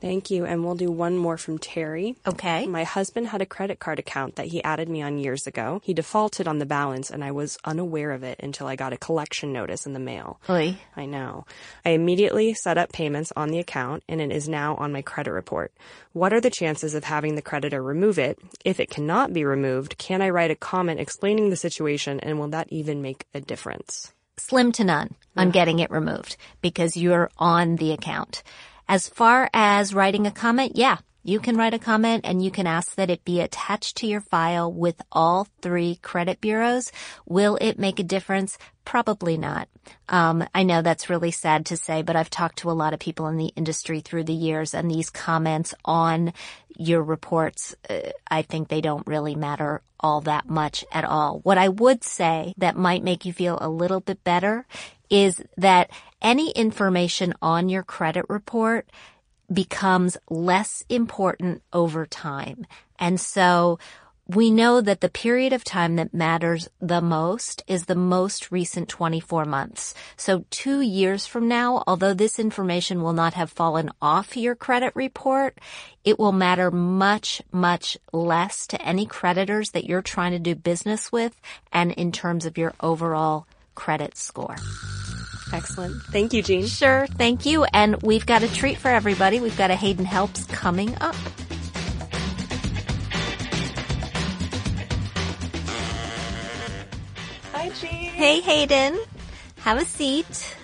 Thank 0.00 0.30
you. 0.30 0.44
And 0.44 0.64
we'll 0.64 0.76
do 0.76 0.90
one 0.90 1.16
more 1.16 1.36
from 1.36 1.58
Terry. 1.58 2.16
Okay. 2.26 2.66
My 2.66 2.84
husband 2.84 3.28
had 3.28 3.42
a 3.42 3.46
credit 3.46 3.80
card 3.80 3.98
account 3.98 4.36
that 4.36 4.46
he 4.46 4.62
added 4.62 4.88
me 4.88 5.02
on 5.02 5.18
years 5.18 5.46
ago. 5.46 5.80
He 5.82 5.92
defaulted 5.92 6.46
on 6.46 6.58
the 6.58 6.66
balance 6.66 7.10
and 7.10 7.24
I 7.24 7.32
was 7.32 7.58
unaware 7.64 8.12
of 8.12 8.22
it 8.22 8.38
until 8.40 8.68
I 8.68 8.76
got 8.76 8.92
a 8.92 8.96
collection 8.96 9.52
notice 9.52 9.86
in 9.86 9.94
the 9.94 9.98
mail. 9.98 10.40
Oy. 10.48 10.76
I 10.96 11.06
know. 11.06 11.46
I 11.84 11.90
immediately 11.90 12.54
set 12.54 12.78
up 12.78 12.92
payments 12.92 13.32
on 13.36 13.48
the 13.48 13.58
account 13.58 14.04
and 14.08 14.20
it 14.20 14.30
is 14.30 14.48
now 14.48 14.76
on 14.76 14.92
my 14.92 15.02
credit 15.02 15.32
report. 15.32 15.72
What 16.12 16.32
are 16.32 16.40
the 16.40 16.50
chances 16.50 16.94
of 16.94 17.04
having 17.04 17.34
the 17.34 17.42
creditor 17.42 17.82
remove 17.82 18.18
it? 18.18 18.38
If 18.64 18.78
it 18.78 18.90
cannot 18.90 19.32
be 19.32 19.44
removed, 19.44 19.98
can 19.98 20.22
I 20.22 20.30
write 20.30 20.52
a 20.52 20.56
comment 20.56 21.00
explaining 21.00 21.50
the 21.50 21.56
situation 21.56 22.20
and 22.20 22.38
will 22.38 22.48
that 22.48 22.68
even 22.70 23.02
make 23.02 23.26
a 23.34 23.40
difference? 23.40 24.12
Slim 24.36 24.70
to 24.72 24.84
none 24.84 25.16
on 25.36 25.50
getting 25.50 25.80
it 25.80 25.90
removed 25.90 26.36
because 26.62 26.96
you're 26.96 27.28
on 27.38 27.74
the 27.76 27.90
account. 27.90 28.44
As 28.90 29.06
far 29.06 29.50
as 29.52 29.92
writing 29.92 30.26
a 30.26 30.30
comment, 30.30 30.72
yeah, 30.74 30.96
you 31.22 31.40
can 31.40 31.58
write 31.58 31.74
a 31.74 31.78
comment 31.78 32.22
and 32.24 32.42
you 32.42 32.50
can 32.50 32.66
ask 32.66 32.94
that 32.94 33.10
it 33.10 33.22
be 33.22 33.42
attached 33.42 33.98
to 33.98 34.06
your 34.06 34.22
file 34.22 34.72
with 34.72 35.02
all 35.12 35.46
three 35.60 35.96
credit 35.96 36.40
bureaus. 36.40 36.90
Will 37.26 37.58
it 37.60 37.78
make 37.78 38.00
a 38.00 38.02
difference? 38.02 38.56
Probably 38.88 39.36
not. 39.36 39.68
Um, 40.08 40.48
I 40.54 40.62
know 40.62 40.80
that's 40.80 41.10
really 41.10 41.30
sad 41.30 41.66
to 41.66 41.76
say, 41.76 42.00
but 42.00 42.16
I've 42.16 42.30
talked 42.30 42.60
to 42.60 42.70
a 42.70 42.72
lot 42.72 42.94
of 42.94 42.98
people 42.98 43.26
in 43.26 43.36
the 43.36 43.52
industry 43.54 44.00
through 44.00 44.24
the 44.24 44.32
years 44.32 44.72
and 44.72 44.90
these 44.90 45.10
comments 45.10 45.74
on 45.84 46.32
your 46.74 47.02
reports, 47.02 47.76
uh, 47.90 48.12
I 48.30 48.40
think 48.40 48.68
they 48.68 48.80
don't 48.80 49.06
really 49.06 49.34
matter 49.34 49.82
all 50.00 50.22
that 50.22 50.48
much 50.48 50.86
at 50.90 51.04
all. 51.04 51.40
What 51.40 51.58
I 51.58 51.68
would 51.68 52.02
say 52.02 52.54
that 52.56 52.78
might 52.78 53.04
make 53.04 53.26
you 53.26 53.32
feel 53.34 53.58
a 53.60 53.68
little 53.68 54.00
bit 54.00 54.24
better 54.24 54.64
is 55.10 55.42
that 55.58 55.90
any 56.22 56.50
information 56.52 57.34
on 57.42 57.68
your 57.68 57.82
credit 57.82 58.24
report 58.30 58.88
becomes 59.52 60.16
less 60.30 60.82
important 60.88 61.60
over 61.74 62.06
time. 62.06 62.66
And 62.98 63.20
so 63.20 63.78
we 64.28 64.50
know 64.50 64.82
that 64.82 65.00
the 65.00 65.08
period 65.08 65.54
of 65.54 65.64
time 65.64 65.96
that 65.96 66.12
matters 66.12 66.68
the 66.80 67.00
most 67.00 67.62
is 67.66 67.86
the 67.86 67.94
most 67.94 68.52
recent 68.52 68.86
24 68.88 69.46
months. 69.46 69.94
So 70.18 70.44
two 70.50 70.82
years 70.82 71.26
from 71.26 71.48
now, 71.48 71.82
although 71.86 72.12
this 72.12 72.38
information 72.38 73.02
will 73.02 73.14
not 73.14 73.32
have 73.34 73.50
fallen 73.50 73.90
off 74.02 74.36
your 74.36 74.54
credit 74.54 74.92
report, 74.94 75.58
it 76.04 76.18
will 76.18 76.32
matter 76.32 76.70
much, 76.70 77.40
much 77.52 77.96
less 78.12 78.66
to 78.66 78.82
any 78.82 79.06
creditors 79.06 79.70
that 79.70 79.86
you're 79.86 80.02
trying 80.02 80.32
to 80.32 80.38
do 80.38 80.54
business 80.54 81.10
with 81.10 81.40
and 81.72 81.92
in 81.92 82.12
terms 82.12 82.44
of 82.44 82.58
your 82.58 82.74
overall 82.80 83.46
credit 83.74 84.14
score. 84.14 84.56
Excellent. 85.54 86.02
Thank 86.12 86.34
you, 86.34 86.42
Jean. 86.42 86.66
Sure. 86.66 87.06
Thank 87.06 87.46
you. 87.46 87.64
And 87.64 88.02
we've 88.02 88.26
got 88.26 88.42
a 88.42 88.52
treat 88.52 88.76
for 88.76 88.88
everybody. 88.88 89.40
We've 89.40 89.56
got 89.56 89.70
a 89.70 89.76
Hayden 89.76 90.04
Helps 90.04 90.44
coming 90.44 90.94
up. 91.00 91.16
Hey, 98.18 98.40
Hayden. 98.40 98.98
Have 99.60 99.80
a 99.80 99.84
seat. 99.84 100.56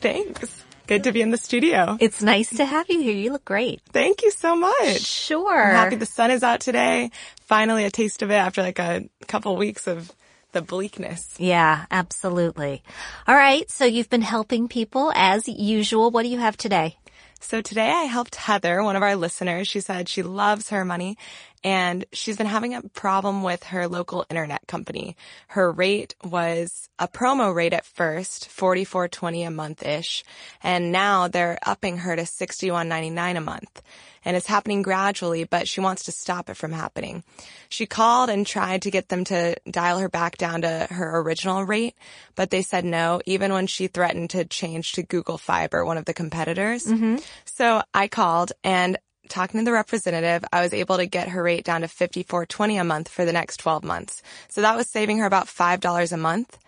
Thanks. 0.00 0.64
Good 0.88 1.04
to 1.04 1.12
be 1.12 1.22
in 1.22 1.30
the 1.30 1.38
studio. 1.38 1.96
It's 2.00 2.20
nice 2.20 2.50
to 2.56 2.64
have 2.64 2.90
you 2.90 3.00
here. 3.00 3.14
You 3.14 3.30
look 3.30 3.44
great. 3.44 3.80
Thank 3.92 4.24
you 4.24 4.32
so 4.32 4.56
much. 4.56 5.02
Sure. 5.02 5.68
I'm 5.68 5.76
happy 5.76 5.94
the 5.94 6.04
sun 6.04 6.32
is 6.32 6.42
out 6.42 6.58
today. 6.58 7.12
Finally 7.42 7.84
a 7.84 7.92
taste 7.92 8.22
of 8.22 8.32
it 8.32 8.34
after 8.34 8.60
like 8.60 8.80
a 8.80 9.04
couple 9.28 9.54
weeks 9.54 9.86
of 9.86 10.10
the 10.50 10.62
bleakness. 10.62 11.36
Yeah, 11.38 11.86
absolutely. 11.92 12.82
All 13.28 13.36
right. 13.36 13.70
So 13.70 13.84
you've 13.84 14.10
been 14.10 14.22
helping 14.22 14.66
people 14.66 15.12
as 15.14 15.46
usual. 15.46 16.10
What 16.10 16.24
do 16.24 16.28
you 16.28 16.40
have 16.40 16.56
today? 16.56 16.96
So 17.38 17.60
today 17.60 17.92
I 17.92 18.04
helped 18.06 18.34
Heather, 18.34 18.82
one 18.82 18.96
of 18.96 19.04
our 19.04 19.14
listeners. 19.14 19.68
She 19.68 19.78
said 19.78 20.08
she 20.08 20.24
loves 20.24 20.70
her 20.70 20.84
money 20.84 21.16
and 21.64 22.04
she's 22.12 22.36
been 22.36 22.46
having 22.46 22.74
a 22.74 22.82
problem 22.82 23.42
with 23.42 23.64
her 23.64 23.88
local 23.88 24.24
internet 24.30 24.66
company. 24.66 25.16
Her 25.48 25.70
rate 25.70 26.14
was 26.24 26.88
a 26.98 27.08
promo 27.08 27.54
rate 27.54 27.72
at 27.72 27.84
first, 27.84 28.48
forty 28.48 28.84
four 28.84 29.08
twenty 29.08 29.42
a 29.42 29.50
month 29.50 29.84
ish, 29.84 30.24
and 30.62 30.92
now 30.92 31.28
they're 31.28 31.58
upping 31.64 31.98
her 31.98 32.16
to 32.16 32.26
sixty 32.26 32.70
one 32.70 32.88
ninety 32.88 33.10
nine 33.10 33.36
a 33.36 33.40
month. 33.40 33.82
And 34.24 34.36
it's 34.36 34.48
happening 34.48 34.82
gradually, 34.82 35.44
but 35.44 35.68
she 35.68 35.80
wants 35.80 36.04
to 36.04 36.12
stop 36.12 36.50
it 36.50 36.56
from 36.56 36.72
happening. 36.72 37.22
She 37.68 37.86
called 37.86 38.28
and 38.28 38.44
tried 38.44 38.82
to 38.82 38.90
get 38.90 39.08
them 39.08 39.22
to 39.24 39.54
dial 39.70 40.00
her 40.00 40.08
back 40.08 40.36
down 40.36 40.62
to 40.62 40.88
her 40.90 41.20
original 41.20 41.62
rate, 41.62 41.94
but 42.34 42.50
they 42.50 42.62
said 42.62 42.84
no, 42.84 43.20
even 43.24 43.52
when 43.52 43.68
she 43.68 43.86
threatened 43.86 44.30
to 44.30 44.44
change 44.44 44.92
to 44.92 45.04
Google 45.04 45.38
Fiber, 45.38 45.84
one 45.84 45.96
of 45.96 46.06
the 46.06 46.12
competitors. 46.12 46.86
Mm-hmm. 46.86 47.18
So 47.44 47.82
I 47.94 48.08
called 48.08 48.50
and 48.64 48.98
talking 49.28 49.60
to 49.60 49.64
the 49.64 49.72
representative, 49.72 50.44
I 50.52 50.62
was 50.62 50.72
able 50.72 50.96
to 50.96 51.06
get 51.06 51.28
her 51.28 51.42
rate 51.42 51.64
down 51.64 51.82
to 51.82 51.86
54.20 51.86 52.80
a 52.80 52.84
month 52.84 53.08
for 53.08 53.24
the 53.24 53.32
next 53.32 53.58
12 53.58 53.84
months. 53.84 54.22
So 54.48 54.60
that 54.62 54.76
was 54.76 54.88
saving 54.88 55.18
her 55.18 55.26
about 55.26 55.46
$5 55.46 56.12
a 56.12 56.16
month 56.16 56.58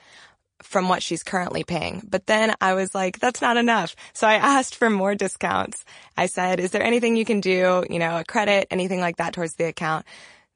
from 0.63 0.89
what 0.89 1.03
she's 1.03 1.23
currently 1.23 1.65
paying. 1.65 2.03
But 2.09 2.27
then 2.27 2.55
I 2.61 2.75
was 2.75 2.95
like, 2.95 3.19
that's 3.21 3.41
not 3.41 3.57
enough. 3.57 3.95
So 4.13 4.27
I 4.27 4.35
asked 4.35 4.75
for 4.75 4.91
more 4.91 5.15
discounts. 5.15 5.85
I 6.17 6.27
said, 6.27 6.61
is 6.61 6.73
there 6.73 6.83
anything 6.83 7.17
you 7.17 7.25
can 7.25 7.41
do, 7.41 7.85
you 7.89 7.99
know, 7.99 8.19
a 8.19 8.25
credit, 8.25 8.67
anything 8.71 9.01
like 9.01 9.17
that 9.17 9.33
towards 9.33 9.55
the 9.55 9.65
account? 9.65 10.05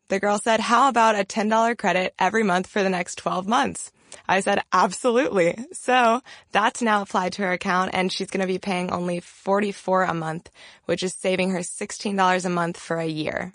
The 0.09 0.21
girl 0.21 0.39
said, 0.39 0.61
how 0.61 0.89
about 0.89 1.19
a 1.19 1.25
$10 1.25 1.79
credit 1.79 2.15
every 2.19 2.43
month 2.43 2.67
for 2.67 2.83
the 2.83 2.91
next 2.91 3.17
12 3.17 3.47
months? 3.47 3.93
I 4.29 4.41
said, 4.41 4.63
absolutely. 4.73 5.57
So 5.73 6.21
that's 6.53 6.83
now 6.83 7.03
applied 7.03 7.33
to 7.35 7.43
her 7.43 7.53
account 7.53 7.91
and 7.93 8.13
she's 8.13 8.31
going 8.31 8.41
to 8.41 8.47
be 8.47 8.59
paying 8.59 8.91
only 8.91 9.21
44 9.21 10.05
a 10.05 10.15
month, 10.15 10.51
which 10.87 11.03
is 11.03 11.15
saving 11.15 11.51
her 11.51 11.61
$16 11.61 12.45
a 12.45 12.49
month 12.49 12.77
for 12.79 12.99
a 12.99 13.07
year. 13.07 13.53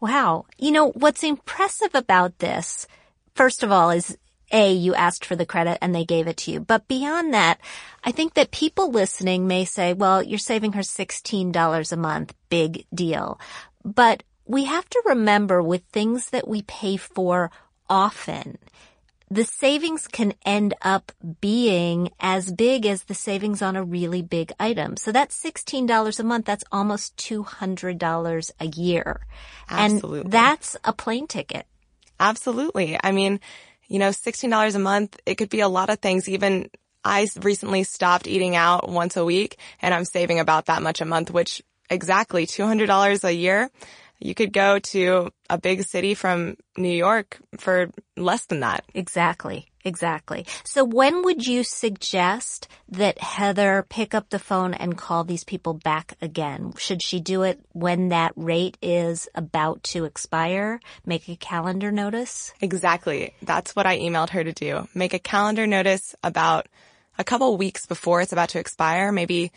Wow. 0.00 0.46
You 0.58 0.72
know, 0.72 0.90
what's 0.90 1.22
impressive 1.22 1.94
about 1.94 2.38
this, 2.38 2.86
first 3.34 3.62
of 3.62 3.70
all, 3.70 3.90
is 3.90 4.16
A, 4.50 4.72
you 4.72 4.94
asked 4.94 5.24
for 5.24 5.36
the 5.36 5.46
credit 5.46 5.78
and 5.80 5.94
they 5.94 6.04
gave 6.04 6.26
it 6.26 6.38
to 6.38 6.52
you. 6.52 6.60
But 6.60 6.88
beyond 6.88 7.34
that, 7.34 7.60
I 8.02 8.12
think 8.12 8.34
that 8.34 8.50
people 8.50 8.90
listening 8.90 9.46
may 9.46 9.64
say, 9.64 9.92
well, 9.92 10.22
you're 10.22 10.38
saving 10.38 10.72
her 10.72 10.82
$16 10.82 11.92
a 11.92 11.96
month. 11.96 12.34
Big 12.48 12.86
deal. 12.94 13.38
But 13.84 14.22
we 14.46 14.64
have 14.64 14.88
to 14.88 15.02
remember 15.06 15.62
with 15.62 15.84
things 15.92 16.30
that 16.30 16.48
we 16.48 16.62
pay 16.62 16.96
for 16.96 17.50
often, 17.88 18.58
the 19.30 19.44
savings 19.44 20.08
can 20.08 20.34
end 20.44 20.74
up 20.82 21.12
being 21.40 22.10
as 22.18 22.50
big 22.50 22.84
as 22.84 23.04
the 23.04 23.14
savings 23.14 23.62
on 23.62 23.76
a 23.76 23.84
really 23.84 24.22
big 24.22 24.52
item. 24.58 24.96
So 24.96 25.12
that's 25.12 25.40
$16 25.40 26.18
a 26.18 26.22
month. 26.24 26.46
That's 26.46 26.64
almost 26.72 27.16
$200 27.16 28.50
a 28.58 28.66
year. 28.66 29.26
Absolutely. 29.68 30.20
And 30.22 30.32
that's 30.32 30.76
a 30.84 30.92
plane 30.92 31.28
ticket. 31.28 31.66
Absolutely. 32.18 32.98
I 33.02 33.12
mean, 33.12 33.38
you 33.86 34.00
know, 34.00 34.10
$16 34.10 34.74
a 34.74 34.78
month, 34.78 35.18
it 35.24 35.36
could 35.36 35.48
be 35.48 35.60
a 35.60 35.68
lot 35.68 35.90
of 35.90 36.00
things. 36.00 36.28
Even 36.28 36.68
I 37.04 37.28
recently 37.40 37.84
stopped 37.84 38.26
eating 38.26 38.56
out 38.56 38.88
once 38.88 39.16
a 39.16 39.24
week 39.24 39.58
and 39.80 39.94
I'm 39.94 40.04
saving 40.04 40.40
about 40.40 40.66
that 40.66 40.82
much 40.82 41.00
a 41.00 41.04
month, 41.06 41.30
which 41.30 41.62
exactly 41.88 42.46
$200 42.46 43.24
a 43.24 43.32
year. 43.32 43.70
You 44.20 44.34
could 44.34 44.52
go 44.52 44.78
to 44.78 45.30
a 45.48 45.58
big 45.58 45.82
city 45.84 46.14
from 46.14 46.56
New 46.76 46.94
York 46.94 47.38
for 47.58 47.90
less 48.16 48.46
than 48.46 48.60
that. 48.60 48.84
Exactly. 48.94 49.66
Exactly. 49.82 50.44
So 50.64 50.84
when 50.84 51.22
would 51.22 51.46
you 51.46 51.64
suggest 51.64 52.68
that 52.90 53.18
Heather 53.18 53.86
pick 53.88 54.14
up 54.14 54.28
the 54.28 54.38
phone 54.38 54.74
and 54.74 54.96
call 54.96 55.24
these 55.24 55.44
people 55.44 55.72
back 55.72 56.16
again? 56.20 56.74
Should 56.76 57.02
she 57.02 57.18
do 57.18 57.42
it 57.42 57.60
when 57.72 58.10
that 58.10 58.32
rate 58.36 58.76
is 58.82 59.26
about 59.34 59.82
to 59.84 60.04
expire? 60.04 60.80
Make 61.06 61.28
a 61.28 61.36
calendar 61.36 61.90
notice? 61.90 62.52
Exactly. 62.60 63.32
That's 63.42 63.74
what 63.74 63.86
I 63.86 63.98
emailed 63.98 64.30
her 64.30 64.44
to 64.44 64.52
do. 64.52 64.86
Make 64.94 65.14
a 65.14 65.18
calendar 65.18 65.66
notice 65.66 66.14
about 66.22 66.68
a 67.18 67.24
couple 67.24 67.56
weeks 67.56 67.86
before 67.86 68.20
it's 68.20 68.32
about 68.32 68.50
to 68.50 68.58
expire, 68.58 69.12
maybe 69.12 69.50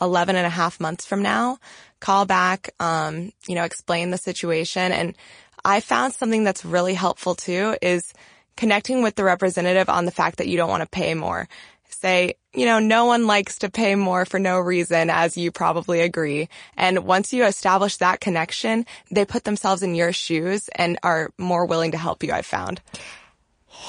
11 0.00 0.36
and 0.36 0.46
a 0.46 0.50
half 0.50 0.80
months 0.80 1.06
from 1.06 1.22
now. 1.22 1.58
Call 2.00 2.26
back, 2.26 2.70
um, 2.80 3.32
you 3.46 3.54
know, 3.54 3.64
explain 3.64 4.10
the 4.10 4.18
situation. 4.18 4.92
And 4.92 5.16
I 5.64 5.80
found 5.80 6.14
something 6.14 6.44
that's 6.44 6.64
really 6.64 6.94
helpful 6.94 7.34
too 7.34 7.76
is 7.80 8.12
connecting 8.56 9.02
with 9.02 9.16
the 9.16 9.24
representative 9.24 9.88
on 9.88 10.04
the 10.04 10.10
fact 10.10 10.38
that 10.38 10.48
you 10.48 10.56
don't 10.56 10.70
want 10.70 10.82
to 10.82 10.88
pay 10.88 11.14
more. 11.14 11.48
Say, 11.88 12.34
you 12.52 12.66
know, 12.66 12.80
no 12.80 13.06
one 13.06 13.26
likes 13.26 13.58
to 13.58 13.70
pay 13.70 13.94
more 13.94 14.24
for 14.24 14.38
no 14.38 14.58
reason, 14.58 15.10
as 15.10 15.36
you 15.36 15.50
probably 15.50 16.00
agree. 16.00 16.48
And 16.76 17.04
once 17.04 17.32
you 17.32 17.44
establish 17.44 17.96
that 17.98 18.20
connection, 18.20 18.84
they 19.10 19.24
put 19.24 19.44
themselves 19.44 19.82
in 19.82 19.94
your 19.94 20.12
shoes 20.12 20.68
and 20.74 20.98
are 21.02 21.30
more 21.38 21.66
willing 21.66 21.92
to 21.92 21.98
help 21.98 22.22
you, 22.22 22.32
I've 22.32 22.46
found. 22.46 22.80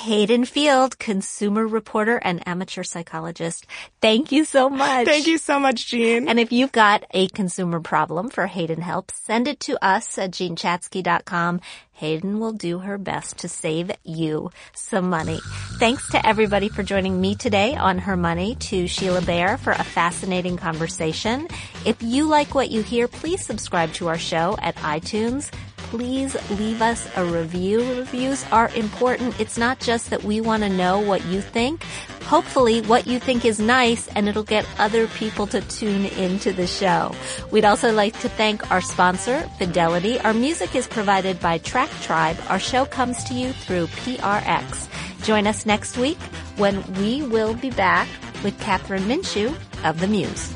Hayden 0.04 0.44
Field, 0.44 1.00
consumer 1.00 1.66
reporter 1.66 2.18
and 2.18 2.46
amateur 2.48 2.84
psychologist. 2.84 3.66
Thank 4.02 4.32
you 4.32 4.44
so 4.44 4.70
much. 4.70 5.06
Thank 5.06 5.26
you 5.26 5.38
so 5.38 5.58
much, 5.58 5.88
Jean. 5.88 6.28
And 6.28 6.38
if 6.38 6.52
you've 6.52 6.74
got 6.74 7.06
a 7.12 7.28
consumer 7.30 7.80
problem 7.80 8.30
for 8.30 8.46
Hayden 8.46 8.82
Help, 8.82 9.10
send 9.12 9.48
it 9.48 9.62
to 9.62 9.84
us 9.84 10.18
at 10.18 10.32
jeanchatzky.com. 10.32 11.62
Hayden 11.94 12.40
will 12.40 12.52
do 12.52 12.80
her 12.80 12.98
best 12.98 13.38
to 13.40 13.48
save 13.48 13.90
you 14.04 14.52
some 14.74 15.10
money. 15.10 15.40
Thanks 15.80 16.10
to 16.12 16.24
everybody 16.28 16.68
for 16.68 16.84
joining 16.84 17.22
me 17.22 17.34
today 17.34 17.76
on 17.76 17.98
Her 17.98 18.18
Money, 18.18 18.56
to 18.56 18.88
Sheila 18.88 19.22
Bair 19.22 19.58
for 19.58 19.72
a 19.72 19.84
fascinating 19.84 20.58
conversation. 20.58 21.48
If 21.86 22.04
you 22.04 22.26
like 22.26 22.54
what 22.54 22.70
you 22.70 22.84
hear, 22.84 23.08
please 23.08 23.46
subscribe 23.46 23.94
to 23.94 24.10
our 24.10 24.20
show 24.20 24.58
at 24.62 24.76
iTunes 24.76 25.50
please 25.90 26.36
leave 26.52 26.82
us 26.82 27.08
a 27.16 27.26
review. 27.26 27.80
Reviews 27.98 28.46
are 28.52 28.70
important. 28.76 29.40
It's 29.40 29.58
not 29.58 29.80
just 29.80 30.10
that 30.10 30.24
we 30.24 30.42
want 30.42 30.64
to 30.64 30.70
know 30.70 31.00
what 31.00 31.24
you 31.26 31.42
think. 31.42 31.84
Hopefully 32.24 32.82
what 32.82 33.06
you 33.06 33.20
think 33.20 33.46
is 33.46 33.60
nice 33.60 34.08
and 34.10 34.28
it'll 34.28 34.44
get 34.44 34.68
other 34.80 35.08
people 35.08 35.46
to 35.48 35.62
tune 35.62 36.06
into 36.06 36.52
the 36.52 36.66
show. 36.66 37.14
We'd 37.52 37.66
also 37.66 37.94
like 37.94 38.20
to 38.22 38.30
thank 38.30 38.72
our 38.72 38.82
sponsor, 38.82 39.42
Fidelity. 39.58 40.20
Our 40.20 40.34
music 40.34 40.76
is 40.76 40.88
provided 40.88 41.40
by 41.40 41.60
Track 41.60 41.90
Tribe. 42.02 42.38
Our 42.50 42.60
show 42.60 42.86
comes 42.86 43.24
to 43.26 43.34
you 43.36 43.54
through 43.54 43.88
PRX. 43.88 44.90
Join 45.24 45.46
us 45.48 45.66
next 45.66 45.98
week 45.98 46.20
when 46.58 46.82
we 46.96 47.22
will 47.22 47.54
be 47.54 47.70
back 47.70 48.08
with 48.44 48.60
Kathryn 48.60 49.02
Minshew 49.02 49.56
of 49.84 50.00
The 50.00 50.08
Muse. 50.08 50.54